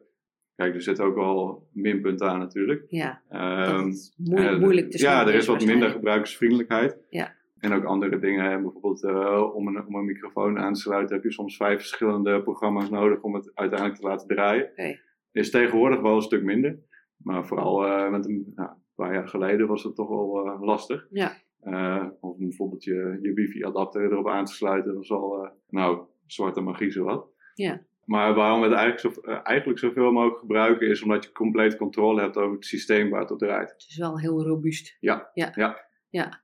kijk, 0.57 0.75
er 0.75 0.83
zitten 0.83 1.05
ook 1.05 1.15
wel 1.15 1.69
minpunten 1.73 2.29
aan 2.29 2.39
natuurlijk. 2.39 2.85
Ja, 2.89 3.23
dat 3.29 3.85
het 3.85 4.15
moe- 4.17 4.39
eh, 4.39 4.59
moeilijk 4.59 4.91
te 4.91 4.99
Ja, 5.03 5.27
er 5.27 5.35
is 5.35 5.47
wat 5.47 5.65
minder 5.65 5.91
gebruikersvriendelijkheid. 5.91 6.99
Ja. 7.09 7.35
En 7.59 7.73
ook 7.73 7.85
andere 7.85 8.19
dingen. 8.19 8.63
Bijvoorbeeld 8.63 9.05
eh, 9.05 9.55
om, 9.55 9.67
een, 9.67 9.87
om 9.87 9.95
een 9.95 10.05
microfoon 10.05 10.59
aan 10.59 10.73
te 10.73 10.81
sluiten 10.81 11.15
heb 11.15 11.25
je 11.25 11.33
soms 11.33 11.57
vijf 11.57 11.79
verschillende 11.79 12.43
programma's 12.43 12.91
nodig 12.91 13.21
om 13.23 13.35
het 13.35 13.51
uiteindelijk 13.55 14.01
te 14.01 14.07
laten 14.07 14.29
draaien. 14.29 14.71
Oké. 14.71 14.99
Is 15.33 15.51
tegenwoordig 15.51 16.01
wel 16.01 16.15
een 16.17 16.23
stuk 16.23 16.43
minder. 16.43 16.79
Maar 17.17 17.47
vooral 17.47 17.87
eh, 17.87 18.11
met 18.11 18.27
een, 18.27 18.53
nou, 18.55 18.71
een 18.71 18.82
paar 18.95 19.15
jaar 19.15 19.29
geleden 19.29 19.67
was 19.67 19.83
het 19.83 19.95
toch 19.95 20.09
wel 20.09 20.47
eh, 20.47 20.63
lastig. 20.63 21.07
Ja. 21.11 21.33
Eh, 21.61 22.07
of 22.21 22.35
om 22.35 22.39
bijvoorbeeld 22.39 22.85
je, 22.85 23.19
je 23.23 23.33
wifi-adapter 23.33 24.13
erop 24.13 24.29
aan 24.29 24.45
te 24.45 24.53
sluiten. 24.53 24.95
Dat 24.95 25.09
was 25.09 25.11
al, 25.11 25.45
eh, 25.45 25.51
nou, 25.69 26.07
zwarte 26.27 26.61
magie 26.61 26.91
zowat. 26.91 27.27
Ja. 27.55 27.83
Maar 28.05 28.35
waarom 28.35 28.61
we 28.61 28.67
het 28.67 28.77
eigenlijk, 28.77 29.17
zo, 29.17 29.31
eigenlijk 29.31 29.79
zoveel 29.79 30.13
mogelijk 30.13 30.39
gebruiken 30.39 30.89
is 30.89 31.03
omdat 31.03 31.25
je 31.25 31.33
compleet 31.33 31.77
controle 31.77 32.21
hebt 32.21 32.37
over 32.37 32.55
het 32.55 32.65
systeem 32.65 33.11
waar 33.11 33.21
het 33.21 33.31
op 33.31 33.39
draait. 33.39 33.71
Het 33.71 33.85
is 33.89 33.97
wel 33.97 34.19
heel 34.19 34.43
robuust. 34.43 34.97
Ja, 35.01 35.31
Ja. 35.35 35.53
ja. 35.55 35.87
ja. 36.11 36.41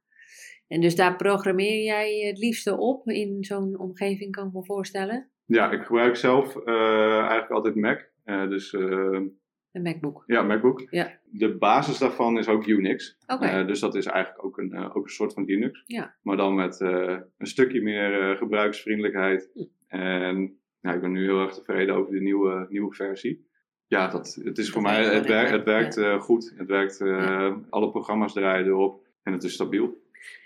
En 0.69 0.81
dus 0.81 0.97
daar 0.97 1.17
programmeer 1.17 1.85
jij 1.85 2.19
het 2.27 2.39
liefste 2.39 2.79
op 2.79 3.09
in 3.09 3.45
zo'n 3.45 3.79
omgeving, 3.79 4.33
kan 4.33 4.47
ik 4.47 4.53
me 4.53 4.65
voorstellen. 4.65 5.31
Ja, 5.45 5.71
ik 5.71 5.83
gebruik 5.83 6.17
zelf 6.17 6.65
eigenlijk 6.67 7.51
altijd 7.51 7.75
Mac. 7.75 8.11
Dus 8.25 8.77
Een 9.72 9.83
MacBook. 9.83 10.24
ja, 10.26 10.42
MacBook. 10.42 10.87
Ja. 10.90 11.18
De 11.24 11.57
basis 11.57 11.98
daarvan 11.98 12.38
is 12.38 12.48
ook 12.48 12.66
Unix. 12.66 13.18
Oké. 13.26 13.46
Eh, 13.46 13.66
dus 13.66 13.81
dat 13.81 13.94
is 13.94 14.07
eigenlijk 14.07 14.44
ook 14.44 14.59
een, 14.59 14.72
eh, 14.72 14.96
ook 14.96 15.04
een 15.04 15.11
soort 15.11 15.33
van 15.33 15.44
Linux. 15.44 15.83
Ja. 15.87 16.14
Maar 16.22 16.37
dan 16.37 16.54
met 16.54 16.81
eh, 16.81 17.18
een 17.38 17.46
stukje 17.46 17.83
meer 17.83 18.37
gebruiksvriendelijkheid. 18.37 19.50
Hm. 19.54 19.62
En 19.87 20.61
nou, 20.81 20.96
ik 20.96 21.02
ben 21.02 21.12
nu 21.12 21.24
heel 21.24 21.40
erg 21.40 21.54
tevreden 21.54 21.94
over 21.94 22.12
de 22.12 22.20
nieuwe, 22.20 22.66
nieuwe 22.68 22.94
versie. 22.94 23.46
Ja, 23.88 24.09
dat, 24.09 24.40
het 24.42 24.59
is 24.59 24.70
voor 24.70 24.83
mij, 24.83 25.00
werkt 25.00 25.14
het, 25.14 25.26
werkt 25.26 25.50
het 25.50 25.64
werkt 25.64 26.24
goed. 26.24 26.52
Het 26.57 26.68
werkt, 26.68 27.00
eh, 27.00 27.57
alle 27.70 27.90
programma's 27.90 28.33
draaien 28.33 28.66
erop. 28.66 29.07
En 29.22 29.33
het 29.33 29.44
is 29.44 29.52
stabiel. 29.52 30.02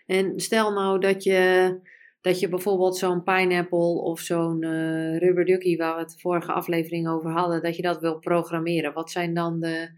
En 0.07 0.41
stel 0.41 0.73
nou 0.73 1.01
dat 1.01 1.23
je, 1.23 1.81
dat 2.23 2.41
je 2.41 2.49
bijvoorbeeld 2.49 2.97
zo'n 2.97 3.23
Pineapple 3.23 4.01
of 4.01 4.21
zo'n 4.21 4.63
eh 4.63 5.19
Rubber 5.19 5.45
Ducky, 5.45 5.77
waar 5.77 5.95
we 5.95 6.01
het 6.01 6.21
vorige 6.21 6.53
aflevering 6.53 7.09
over 7.09 7.31
hadden, 7.31 7.63
dat 7.63 7.77
je 7.77 7.83
dat 7.83 8.01
wil 8.01 8.19
programmeren. 8.19 8.93
Wat 8.93 9.11
zijn 9.11 9.35
dan 9.35 9.61
de 9.61 9.89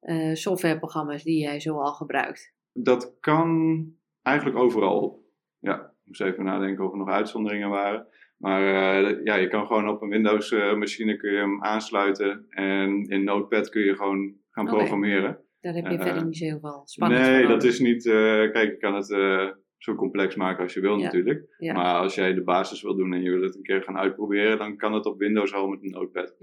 eh, 0.00 0.34
softwareprogramma's 0.34 1.22
die 1.22 1.40
jij 1.40 1.60
zoal 1.60 1.92
gebruikt? 1.92 2.54
Dat 2.72 3.16
kan 3.20 3.80
eigenlijk 4.22 4.58
overal. 4.58 5.26
Ja, 5.58 5.80
ik 5.80 6.04
moest 6.04 6.20
even 6.20 6.44
nadenken 6.44 6.84
of 6.84 6.92
er 6.92 6.98
nog 6.98 7.08
uitzonderingen 7.08 7.68
waren. 7.68 8.06
Maar 8.36 8.62
eh, 8.62 9.24
ja, 9.24 9.34
je 9.34 9.48
kan 9.48 9.66
gewoon 9.66 9.88
op 9.88 10.02
een 10.02 10.08
Windows 10.08 10.52
eh, 10.52 10.74
machine 10.74 11.16
kun 11.16 11.32
je 11.32 11.38
hem 11.38 11.64
aansluiten. 11.64 12.46
En 12.48 13.04
in 13.08 13.24
Notepad 13.24 13.68
kun 13.68 13.82
je 13.82 13.96
gewoon 13.96 14.34
gaan 14.50 14.66
programmeren. 14.66 15.38
Daar 15.60 15.74
heb 15.74 15.86
je 15.86 15.98
verder 15.98 16.24
niet 16.24 16.36
zo 16.36 16.44
heel 16.44 16.60
veel 16.60 16.82
spannend 16.84 17.20
nee, 17.20 17.46
dat 17.46 17.64
is 17.64 17.80
niet... 17.80 18.02
kijk, 18.52 18.70
je 18.70 18.76
kan 18.76 18.94
het 18.94 19.08
zo 19.78 19.94
complex 19.94 20.34
maken 20.34 20.62
als 20.62 20.74
je 20.74 20.80
wil 20.80 20.96
Ja, 20.98 21.04
natuurlijk. 21.04 21.54
ja. 21.58 21.72
Maar 21.72 21.94
als 21.94 22.14
jij 22.14 22.34
de 22.34 22.42
basis 22.42 22.82
wil 22.82 22.96
doen 22.96 23.12
en 23.12 23.22
je 23.22 23.30
wil 23.30 23.42
het 23.42 23.56
een 23.56 23.62
keer 23.62 23.82
gaan 23.82 23.96
uitproberen... 23.98 24.58
dan 24.58 24.76
kan 24.76 24.92
het 24.94 25.06
op 25.06 25.18
Windows 25.18 25.54
al 25.54 25.68
met 25.68 25.82
een 25.82 25.90
Notepad. 25.90 26.34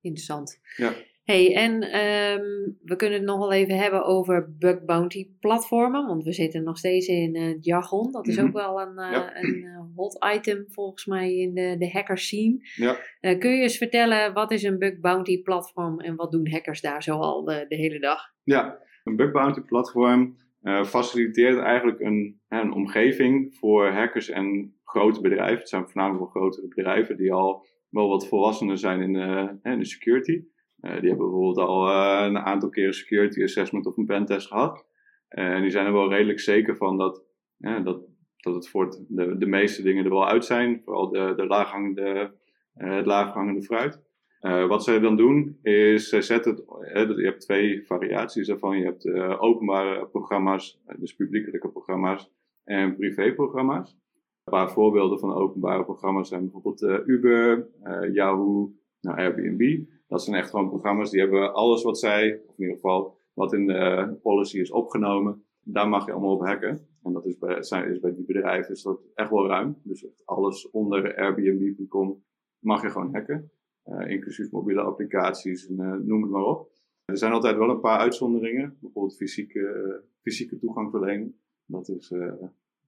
Interessant. 0.00 0.60
Ja. 0.76 0.92
Hey, 1.24 1.54
en 1.56 1.82
ehm, 1.82 2.42
we 2.82 2.96
kunnen 2.96 3.18
het 3.18 3.26
nog 3.26 3.38
wel 3.38 3.52
even 3.52 3.76
hebben 3.76 4.04
over 4.04 4.54
bug 4.58 4.84
bounty 4.84 5.30
platformen, 5.40 6.06
want 6.06 6.24
we 6.24 6.32
zitten 6.32 6.62
nog 6.62 6.78
steeds 6.78 7.06
in 7.06 7.36
het 7.36 7.64
jargon. 7.64 8.12
Dat 8.12 8.26
is 8.26 8.36
Mhm. 8.36 8.46
ook 8.46 8.52
wel 8.52 8.80
een, 8.80 8.98
eh, 8.98 9.10
Ja. 9.12 9.36
een 9.42 9.64
eh, 9.64 9.96
hot 9.96 10.26
item 10.36 10.64
volgens 10.68 11.06
mij 11.06 11.34
in 11.34 11.54
de, 11.54 11.76
de 11.78 11.90
hacker 11.90 12.18
scene. 12.18 12.56
Ja. 12.74 12.98
Kun 13.34 13.50
je 13.50 13.62
eens 13.62 13.76
vertellen, 13.76 14.32
wat 14.32 14.50
is 14.50 14.62
een 14.62 14.78
bug 14.78 15.00
bounty 15.00 15.42
platform 15.42 16.00
en 16.00 16.16
wat 16.16 16.32
doen 16.32 16.50
hackers 16.50 16.80
daar 16.80 17.02
zoal 17.02 17.44
de, 17.44 17.64
de 17.68 17.76
hele 17.76 17.98
dag? 17.98 18.20
Ja, 18.42 18.78
een 19.04 19.16
bug 19.16 19.32
bounty 19.32 19.60
platform 19.60 20.36
eh, 20.64 20.84
faciliteert 20.84 21.58
eigenlijk 21.58 22.00
een, 22.00 22.40
een 22.48 22.72
omgeving 22.72 23.56
voor 23.56 23.88
hackers 23.88 24.28
en 24.28 24.76
grote 24.84 25.20
bedrijven. 25.20 25.58
Het 25.58 25.68
zijn 25.68 25.84
voornamelijk 25.84 26.20
wel 26.20 26.42
grotere 26.42 26.68
bedrijven 26.68 27.16
die 27.16 27.32
al 27.32 27.66
wel 27.90 28.08
wat 28.08 28.28
volwassener 28.28 28.78
zijn 28.78 29.00
in 29.00 29.12
de, 29.12 29.58
de 29.62 29.84
security. 29.84 30.44
Eh, 30.80 30.90
die 31.00 31.08
hebben 31.08 31.26
bijvoorbeeld 31.26 31.58
al 31.58 31.88
eh, 31.88 32.26
een 32.26 32.38
aantal 32.38 32.68
keren 32.68 32.94
security 32.94 33.42
assessment 33.42 33.86
of 33.86 33.96
een 33.96 34.06
pentest 34.06 34.46
gehad. 34.46 34.86
En 35.28 35.62
die 35.62 35.70
zijn 35.70 35.86
er 35.86 35.92
wel 35.92 36.10
redelijk 36.10 36.40
zeker 36.40 36.76
van 36.76 36.98
dat, 36.98 37.24
dat, 37.58 38.06
dat 38.36 38.54
het 38.54 38.68
voor 38.68 39.04
de, 39.08 39.38
de 39.38 39.46
meeste 39.46 39.82
dingen 39.82 40.04
er 40.04 40.10
wel 40.10 40.28
uit 40.28 40.44
zijn. 40.44 40.80
Vooral 40.84 41.08
de, 41.08 41.32
de 41.36 41.46
laaghangende, 41.46 42.34
het 42.74 43.06
laaghangende 43.06 43.62
fruit. 43.62 44.03
Eh, 44.44 44.66
wat 44.66 44.84
zij 44.84 44.98
dan 44.98 45.16
doen 45.16 45.58
is, 45.62 46.08
zij 46.08 46.22
zetten 46.22 46.54
het, 46.54 47.10
eh, 47.10 47.16
je 47.16 47.24
hebt 47.24 47.40
twee 47.40 47.86
variaties 47.86 48.46
daarvan. 48.46 48.78
Je 48.78 48.84
hebt 48.84 49.06
eh, 49.06 49.42
openbare 49.42 50.06
programma's, 50.06 50.80
dus 50.96 51.14
publiekelijke 51.14 51.68
programma's, 51.68 52.30
en 52.64 52.96
privéprogramma's. 52.96 53.90
Een 53.90 54.52
paar 54.52 54.70
voorbeelden 54.70 55.18
van 55.18 55.34
openbare 55.34 55.84
programma's 55.84 56.28
zijn 56.28 56.42
bijvoorbeeld 56.42 56.82
Uber, 57.06 57.68
Yahoo, 58.12 58.72
nou, 59.00 59.18
Airbnb. 59.18 59.84
Dat 60.08 60.22
zijn 60.22 60.36
echt 60.36 60.50
gewoon 60.50 60.68
programma's 60.68 61.10
die 61.10 61.20
hebben 61.20 61.54
alles 61.54 61.82
wat 61.82 61.98
zij, 61.98 62.40
of 62.46 62.58
in 62.58 62.62
ieder 62.62 62.74
geval 62.74 63.16
wat 63.32 63.52
in 63.52 63.66
de 63.66 64.16
policy 64.22 64.58
is 64.58 64.70
opgenomen, 64.70 65.44
daar 65.62 65.88
mag 65.88 66.06
je 66.06 66.12
allemaal 66.12 66.34
op 66.34 66.46
hacken. 66.46 66.86
En 67.02 67.12
dat 67.12 67.26
is 67.26 67.38
bij, 67.38 67.62
zijn, 67.62 67.90
is 67.90 68.00
bij 68.00 68.14
die 68.14 68.24
bedrijven 68.24 68.74
is 68.74 68.82
dat 68.82 69.00
echt 69.14 69.30
wel 69.30 69.46
ruim. 69.46 69.76
Dus 69.82 70.06
alles 70.24 70.70
onder 70.70 71.16
Airbnb.com 71.16 72.22
mag 72.58 72.82
je 72.82 72.90
gewoon 72.90 73.14
hacken. 73.14 73.50
Eh, 73.84 74.10
inclusief 74.10 74.50
mobiele 74.50 74.80
applicaties 74.80 75.66
en 75.68 75.80
eh, 75.80 75.92
noem 75.92 76.22
het 76.22 76.30
maar 76.30 76.44
op. 76.44 76.70
Er 77.04 77.18
zijn 77.18 77.32
altijd 77.32 77.56
wel 77.56 77.70
een 77.70 77.80
paar 77.80 77.98
uitzonderingen. 77.98 78.76
Bijvoorbeeld 78.80 79.16
fysieke, 79.16 80.02
fysieke 80.22 80.58
toegang 80.58 80.90
verlenen. 80.90 81.38
Dat 81.66 81.88
is 81.88 82.10
uh, 82.10 82.32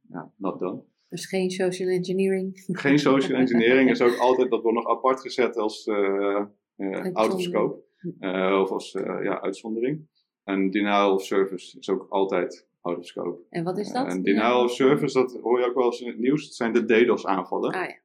ja, 0.09 0.33
not 0.37 0.59
done. 0.59 0.83
Dus 1.09 1.27
geen 1.27 1.51
social 1.51 1.89
engineering. 1.89 2.65
Geen 2.67 2.99
social 2.99 3.39
engineering 3.39 3.91
is 3.91 4.01
ook 4.07 4.17
altijd, 4.17 4.51
dat 4.51 4.63
wordt 4.63 4.77
nog 4.77 4.89
apart 4.89 5.21
gezet 5.21 5.57
als 5.57 5.87
uh, 5.87 6.45
uh, 6.77 7.13
out 7.13 7.35
of 7.35 7.41
scope. 7.41 7.83
Uh, 8.21 8.61
of 8.61 8.71
als 8.71 8.93
ja, 9.23 9.41
uitzondering. 9.41 10.07
En 10.45 10.71
denial 10.71 11.15
of 11.15 11.23
service 11.23 11.79
is 11.79 11.89
ook 11.89 12.07
altijd 12.09 12.67
out 12.81 12.99
of 12.99 13.07
scope. 13.07 13.41
En 13.51 13.65
wat 13.65 13.79
is 13.79 13.93
dat? 13.93 14.07
en 14.07 14.23
denial 14.23 14.65
of 14.65 14.71
service, 14.71 15.19
dat 15.19 15.39
hoor 15.43 15.59
je 15.59 15.67
ook 15.67 15.75
wel 15.75 15.85
eens 15.85 16.01
in 16.01 16.09
het 16.09 16.19
nieuws. 16.19 16.45
Dat 16.45 16.55
zijn 16.55 16.73
de 16.73 16.85
DDoS 16.85 17.27
aanvallen. 17.27 17.73
Ah, 17.73 17.89
ja. 17.89 17.97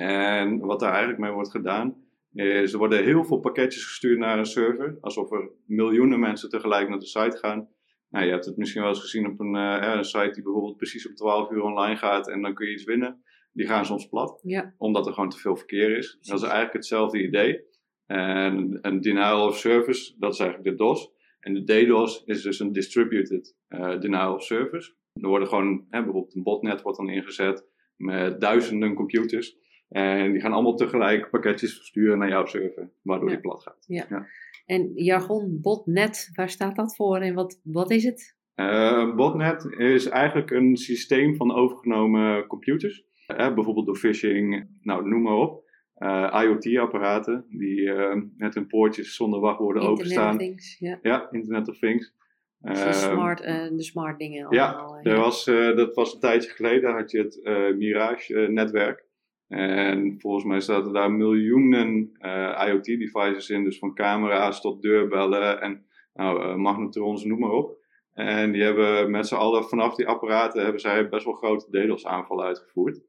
En 0.00 0.58
wat 0.58 0.80
daar 0.80 0.90
eigenlijk 0.90 1.20
mee 1.20 1.30
wordt 1.30 1.50
gedaan, 1.50 1.96
is 2.32 2.72
er 2.72 2.78
worden 2.78 3.04
heel 3.04 3.24
veel 3.24 3.38
pakketjes 3.38 3.84
gestuurd 3.84 4.18
naar 4.18 4.38
een 4.38 4.46
server. 4.46 4.98
Alsof 5.00 5.32
er 5.32 5.50
miljoenen 5.66 6.20
mensen 6.20 6.48
tegelijk 6.48 6.88
naar 6.88 6.98
de 6.98 7.06
site 7.06 7.36
gaan. 7.36 7.68
Nou, 8.08 8.24
je 8.24 8.30
hebt 8.30 8.44
het 8.44 8.56
misschien 8.56 8.80
wel 8.80 8.90
eens 8.90 9.00
gezien 9.00 9.26
op 9.26 9.40
een, 9.40 9.54
uh, 9.54 9.94
een 9.94 10.04
site 10.04 10.30
die 10.30 10.42
bijvoorbeeld 10.42 10.76
precies 10.76 11.08
om 11.08 11.14
12 11.14 11.50
uur 11.50 11.62
online 11.62 11.96
gaat 11.96 12.28
en 12.28 12.42
dan 12.42 12.54
kun 12.54 12.66
je 12.66 12.72
iets 12.72 12.84
winnen. 12.84 13.22
Die 13.52 13.66
gaan 13.66 13.86
soms 13.86 14.08
plat, 14.08 14.40
ja. 14.42 14.74
omdat 14.76 15.06
er 15.06 15.12
gewoon 15.12 15.28
te 15.28 15.38
veel 15.38 15.56
verkeer 15.56 15.96
is. 15.96 16.06
Precies. 16.06 16.28
Dat 16.28 16.38
is 16.38 16.42
eigenlijk 16.42 16.72
hetzelfde 16.72 17.22
idee. 17.22 17.64
En 18.06 18.78
een 18.82 19.00
denial 19.00 19.46
of 19.46 19.56
service, 19.56 20.14
dat 20.18 20.32
is 20.32 20.40
eigenlijk 20.40 20.70
de 20.70 20.84
DOS. 20.84 21.12
En 21.40 21.54
de 21.54 21.64
DDoS 21.64 22.22
is 22.24 22.42
dus 22.42 22.60
een 22.60 22.72
distributed 22.72 23.56
uh, 23.68 24.00
denial 24.00 24.34
of 24.34 24.42
service. 24.42 24.94
Er 25.12 25.28
worden 25.28 25.48
gewoon, 25.48 25.86
hè, 25.90 26.02
bijvoorbeeld 26.02 26.34
een 26.34 26.42
botnet 26.42 26.82
wordt 26.82 26.98
dan 26.98 27.08
ingezet 27.08 27.66
met 27.96 28.40
duizenden 28.40 28.94
computers. 28.94 29.56
En 29.88 30.32
die 30.32 30.40
gaan 30.40 30.52
allemaal 30.52 30.76
tegelijk 30.76 31.30
pakketjes 31.30 31.76
versturen 31.76 32.18
naar 32.18 32.28
jouw 32.28 32.46
server, 32.46 32.90
waardoor 33.02 33.28
ja. 33.28 33.34
die 33.34 33.42
plat 33.42 33.62
gaat. 33.62 33.84
Ja. 33.86 34.06
ja. 34.08 34.26
En 34.66 34.92
jargon 34.94 35.58
botnet, 35.60 36.30
waar 36.34 36.50
staat 36.50 36.76
dat 36.76 36.96
voor 36.96 37.18
en 37.18 37.34
wat, 37.34 37.60
wat 37.64 37.90
is 37.90 38.04
het? 38.04 38.36
Uh, 38.56 39.14
botnet 39.14 39.64
is 39.76 40.08
eigenlijk 40.08 40.50
een 40.50 40.76
systeem 40.76 41.36
van 41.36 41.54
overgenomen 41.54 42.46
computers. 42.46 43.04
Uh, 43.26 43.54
bijvoorbeeld 43.54 43.86
door 43.86 43.96
phishing, 43.96 44.68
nou 44.80 45.08
noem 45.08 45.22
maar 45.22 45.36
op. 45.36 45.66
Uh, 45.98 46.42
IoT-apparaten 46.42 47.44
die 47.48 47.92
met 48.36 48.54
hun 48.54 48.66
poortjes 48.66 49.14
zonder 49.14 49.40
wachtwoorden 49.40 49.82
Internet 49.82 50.00
openstaan. 50.00 50.34
Of 50.34 50.38
things, 50.40 50.78
ja. 50.78 50.98
ja, 51.02 51.30
Internet 51.30 51.68
of 51.68 51.78
Things. 51.78 52.14
Dus 52.60 52.82
de, 52.82 52.92
smart, 52.92 53.38
de 53.76 53.82
smart 53.82 54.18
dingen 54.18 54.46
allemaal. 54.46 54.98
Ja, 55.02 55.10
er 55.10 55.18
was, 55.18 55.44
dat 55.44 55.94
was 55.94 56.14
een 56.14 56.20
tijdje 56.20 56.50
geleden 56.50 56.92
had 56.92 57.10
je 57.10 57.18
het 57.18 57.40
Mirage-netwerk. 57.76 59.06
En 59.48 60.20
volgens 60.20 60.44
mij 60.44 60.60
zaten 60.60 60.92
daar 60.92 61.12
miljoenen 61.12 62.10
uh, 62.20 62.64
IoT-devices 62.66 63.50
in, 63.50 63.64
dus 63.64 63.78
van 63.78 63.94
camera's 63.94 64.60
tot 64.60 64.82
deurbellen 64.82 65.60
en 65.60 65.86
nou, 66.14 66.42
uh, 66.42 66.54
magnetrons, 66.54 67.24
noem 67.24 67.38
maar 67.38 67.50
op. 67.50 67.76
En 68.12 68.52
die 68.52 68.62
hebben 68.62 69.10
met 69.10 69.26
z'n 69.26 69.34
allen 69.34 69.64
vanaf 69.64 69.94
die 69.94 70.06
apparaten 70.06 70.62
hebben 70.62 70.80
zij 70.80 71.08
best 71.08 71.24
wel 71.24 71.34
grote 71.34 71.70
DDoS-aanvallen 71.70 72.44
uitgevoerd. 72.44 73.00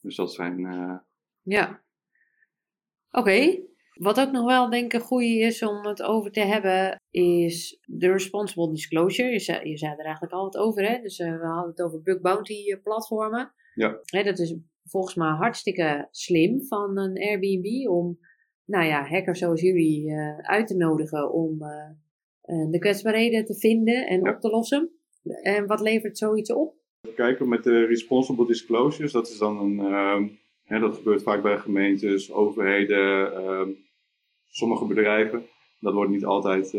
Dus 0.00 0.16
dat 0.16 0.32
zijn. 0.32 0.58
Uh... 0.60 0.98
Ja. 1.42 1.82
Oké. 3.10 3.18
Okay. 3.18 3.64
Wat 3.94 4.20
ook 4.20 4.30
nog 4.30 4.46
wel 4.46 4.70
denk 4.70 4.92
ik 4.92 5.00
goed 5.00 5.22
is 5.22 5.62
om 5.62 5.86
het 5.86 6.02
over 6.02 6.30
te 6.30 6.40
hebben, 6.40 7.00
is 7.10 7.80
de 7.84 8.12
responsible 8.12 8.70
disclosure. 8.70 9.30
Je 9.30 9.38
zei, 9.38 9.68
je 9.68 9.76
zei 9.76 9.92
er 9.92 10.04
eigenlijk 10.04 10.32
al 10.32 10.42
wat 10.42 10.56
over, 10.56 10.88
hè? 10.88 11.00
Dus 11.00 11.18
we 11.18 11.24
hadden 11.24 11.70
het 11.70 11.82
over 11.82 12.02
bug 12.02 12.20
bounty 12.20 12.76
platformen. 12.82 13.52
Ja. 13.74 13.98
Hè, 14.04 14.22
dat 14.22 14.38
is 14.38 14.56
volgens 14.90 15.14
mij 15.14 15.28
hartstikke 15.28 16.08
slim 16.10 16.64
van 16.66 16.98
een 16.98 17.18
Airbnb 17.18 17.88
om 17.88 18.18
nou 18.64 18.84
ja, 18.84 19.08
hackers 19.08 19.38
zoals 19.38 19.60
jullie 19.60 20.12
uit 20.42 20.66
te 20.66 20.76
nodigen 20.76 21.32
om 21.32 21.58
de 22.70 22.78
kwetsbaarheden 22.78 23.44
te 23.44 23.58
vinden 23.58 24.06
en 24.06 24.28
op 24.28 24.40
te 24.40 24.48
lossen. 24.48 24.90
En 25.42 25.66
wat 25.66 25.80
levert 25.80 26.18
zoiets 26.18 26.52
op? 26.52 26.74
Kijken 27.14 27.48
met 27.48 27.64
de 27.64 27.84
responsible 27.86 28.46
disclosures, 28.46 29.12
dat 29.12 29.28
is 29.28 29.38
dan 29.38 29.58
een, 29.58 29.78
ehm, 29.78 30.28
hè, 30.64 30.78
dat 30.78 30.96
gebeurt 30.96 31.22
vaak 31.22 31.42
bij 31.42 31.58
gemeentes, 31.58 32.32
overheden, 32.32 33.34
ehm, 33.34 33.70
sommige 34.46 34.86
bedrijven. 34.86 35.42
Dat 35.80 35.94
wordt 35.94 36.10
niet 36.10 36.24
altijd 36.24 36.74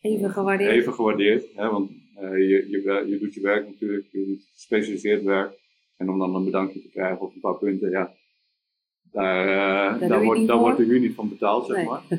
even 0.00 0.30
gewaardeerd. 0.30 0.70
Even 0.70 0.92
gewaardeerd 0.92 1.46
hè, 1.54 1.70
want 1.70 1.90
je, 2.20 2.66
je, 2.68 3.04
je 3.06 3.18
doet 3.18 3.34
je 3.34 3.40
werk 3.40 3.66
natuurlijk, 3.66 4.06
je 4.10 4.26
doet 4.26 4.50
gespecialiseerd 4.52 5.22
werk. 5.22 5.66
En 5.98 6.10
om 6.10 6.18
dan 6.18 6.34
een 6.34 6.44
bedankje 6.44 6.82
te 6.82 6.88
krijgen 6.88 7.20
op 7.20 7.34
een 7.34 7.40
paar 7.40 7.54
punten, 7.54 7.90
ja, 7.90 8.12
daar, 9.12 9.46
uh, 9.46 10.08
daar, 10.08 10.24
wordt, 10.24 10.46
daar 10.46 10.58
wordt 10.58 10.76
de 10.76 10.84
uur 10.84 11.00
niet 11.00 11.14
van 11.14 11.28
betaald, 11.28 11.66
zeg 11.66 11.84
maar. 11.84 12.02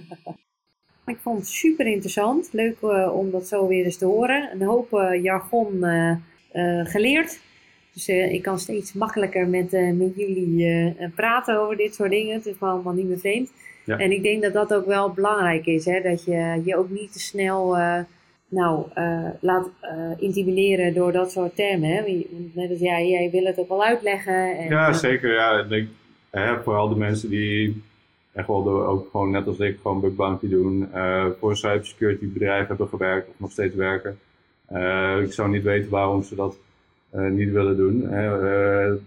Ik 1.06 1.18
vond 1.18 1.40
het 1.40 1.48
super 1.48 1.86
interessant. 1.86 2.50
Leuk 2.52 2.82
uh, 2.82 3.16
om 3.16 3.32
dat 3.32 3.48
zo 3.48 3.68
weer 3.68 3.86
eens 3.86 3.98
te 3.98 4.06
horen. 4.06 4.52
Een 4.52 4.62
hoop 4.62 4.94
uh, 4.94 5.24
jargon 5.24 5.84
geleerd. 6.84 7.40
Dus 7.94 8.08
ik 8.08 8.42
kan 8.42 8.60
steeds 8.60 8.94
makkelijker 8.94 9.48
met, 9.48 9.72
met 9.72 10.16
jullie 10.16 10.94
praten 11.16 11.60
over 11.60 11.78
dit 11.78 11.96
soort 11.96 12.10
dingen. 12.10 12.34
Het 12.34 12.46
is 12.46 12.60
me 12.60 12.68
allemaal 12.68 12.94
niet 12.94 13.08
meer 13.08 13.20
vreemd. 13.20 13.52
Ja. 13.86 13.98
En 13.98 14.12
ik 14.12 14.24
denk 14.24 14.42
dat 14.42 14.54
dat 14.54 14.74
ook 14.74 14.86
wel 14.86 15.14
belangrijk 15.14 15.66
is. 15.66 15.86
Hè? 15.86 16.02
Dat 16.02 16.24
je 16.24 16.62
je 16.66 16.78
ook 16.78 16.90
niet 16.90 17.12
te 17.12 17.20
snel 17.20 17.78
nou, 18.50 18.86
laat 19.40 19.70
intimideren 20.18 20.94
door 20.94 21.12
dat 21.12 21.32
soort 21.32 21.56
termen. 21.56 21.90
Hè? 21.90 22.26
Net 22.54 22.70
als 22.70 22.80
jij, 22.80 23.10
jij 23.10 23.30
wil 23.32 23.46
het 23.46 23.60
ook 23.60 23.70
wel 23.70 23.84
uitleggen. 23.84 24.58
En, 24.58 24.70
ja, 24.70 24.94
zeker. 24.94 25.34
Ja. 25.34 25.60
Ik 25.60 25.70
denk, 25.70 25.88
hè, 26.30 26.64
vooral 26.64 26.90
de 26.90 26.96
mensen 26.96 27.30
die 27.30 27.82
echt 28.34 28.48
wel 28.48 28.86
ook 28.86 29.08
gewoon 29.12 29.32
net 29.32 29.48
als 29.48 29.60
ik 29.60 29.80
gewoon 29.82 30.02
bug 30.02 30.16
bounty 30.16 30.50
doen, 30.50 30.90
uh, 30.96 31.26
voor 31.40 31.50
een 31.50 31.56
cybersecurity 31.56 32.32
bedrijf 32.34 32.68
hebben 32.68 32.88
gewerkt 32.88 33.30
of 33.30 33.36
nog 33.38 33.52
steeds 33.52 33.76
werken. 33.76 34.20
Uh, 34.72 35.22
ik 35.22 35.34
zou 35.34 35.50
niet 35.50 35.64
weten 35.64 35.90
waarom 35.90 36.24
ze 36.24 36.36
dat 36.36 36.58
uh, 37.16 37.30
niet 37.30 37.52
willen 37.52 37.78
doen. 37.78 38.10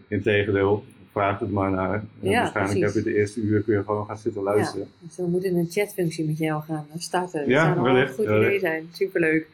integendeel, 0.09 0.85
vraag 1.13 1.39
het 1.39 1.51
maar 1.51 1.71
naar. 1.71 2.05
Ja, 2.21 2.41
waarschijnlijk 2.41 2.79
precies. 2.79 2.95
heb 2.95 3.05
je 3.05 3.11
de 3.11 3.19
eerste 3.19 3.41
uur 3.41 3.63
kun 3.63 3.75
je 3.75 3.83
gewoon 3.85 4.07
gaan 4.07 4.19
zitten 4.19 4.43
luisteren. 4.43 4.87
Ja, 5.01 5.07
dus 5.07 5.17
we 5.17 5.27
moeten 5.27 5.57
een 5.57 5.71
chatfunctie 5.71 6.25
met 6.25 6.39
jou 6.39 6.63
gaan 6.63 6.87
starten. 6.97 7.41
Dat 7.41 7.49
ja, 7.49 7.75
zou 7.75 7.83
wellicht, 7.83 8.09
een 8.09 8.15
goed 8.15 8.37
idee 8.37 8.59
zijn. 8.59 8.89
Superleuk. 8.93 9.47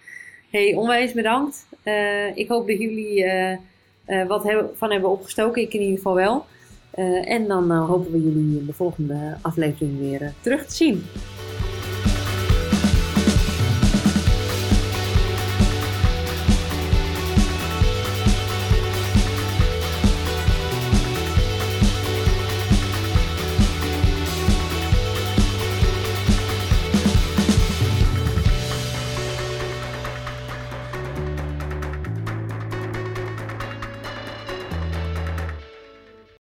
Hey, 0.51 0.75
onwijs 0.75 1.13
bedankt. 1.13 1.67
ik 2.35 2.49
hoop 2.49 2.69
dat 2.69 2.79
jullie 2.79 3.27
wat 4.27 4.43
hebben, 4.43 4.71
van 4.77 4.91
hebben 4.91 5.11
opgestoken. 5.11 5.63
Ik 5.63 5.75
in 5.75 5.81
ieder 5.81 5.97
geval 5.97 6.15
wel. 6.15 6.47
Uh, 6.99 7.31
en 7.31 7.47
dan 7.47 7.73
uh, 7.73 7.87
hopen 7.87 8.13
we 8.13 8.23
jullie 8.23 8.59
in 8.59 8.67
de 8.67 8.73
volgende 8.73 9.37
aflevering 9.43 9.99
weer 9.99 10.23
uh, 10.23 10.29
terug 10.41 10.67
te 10.67 10.75
zien. 10.75 11.05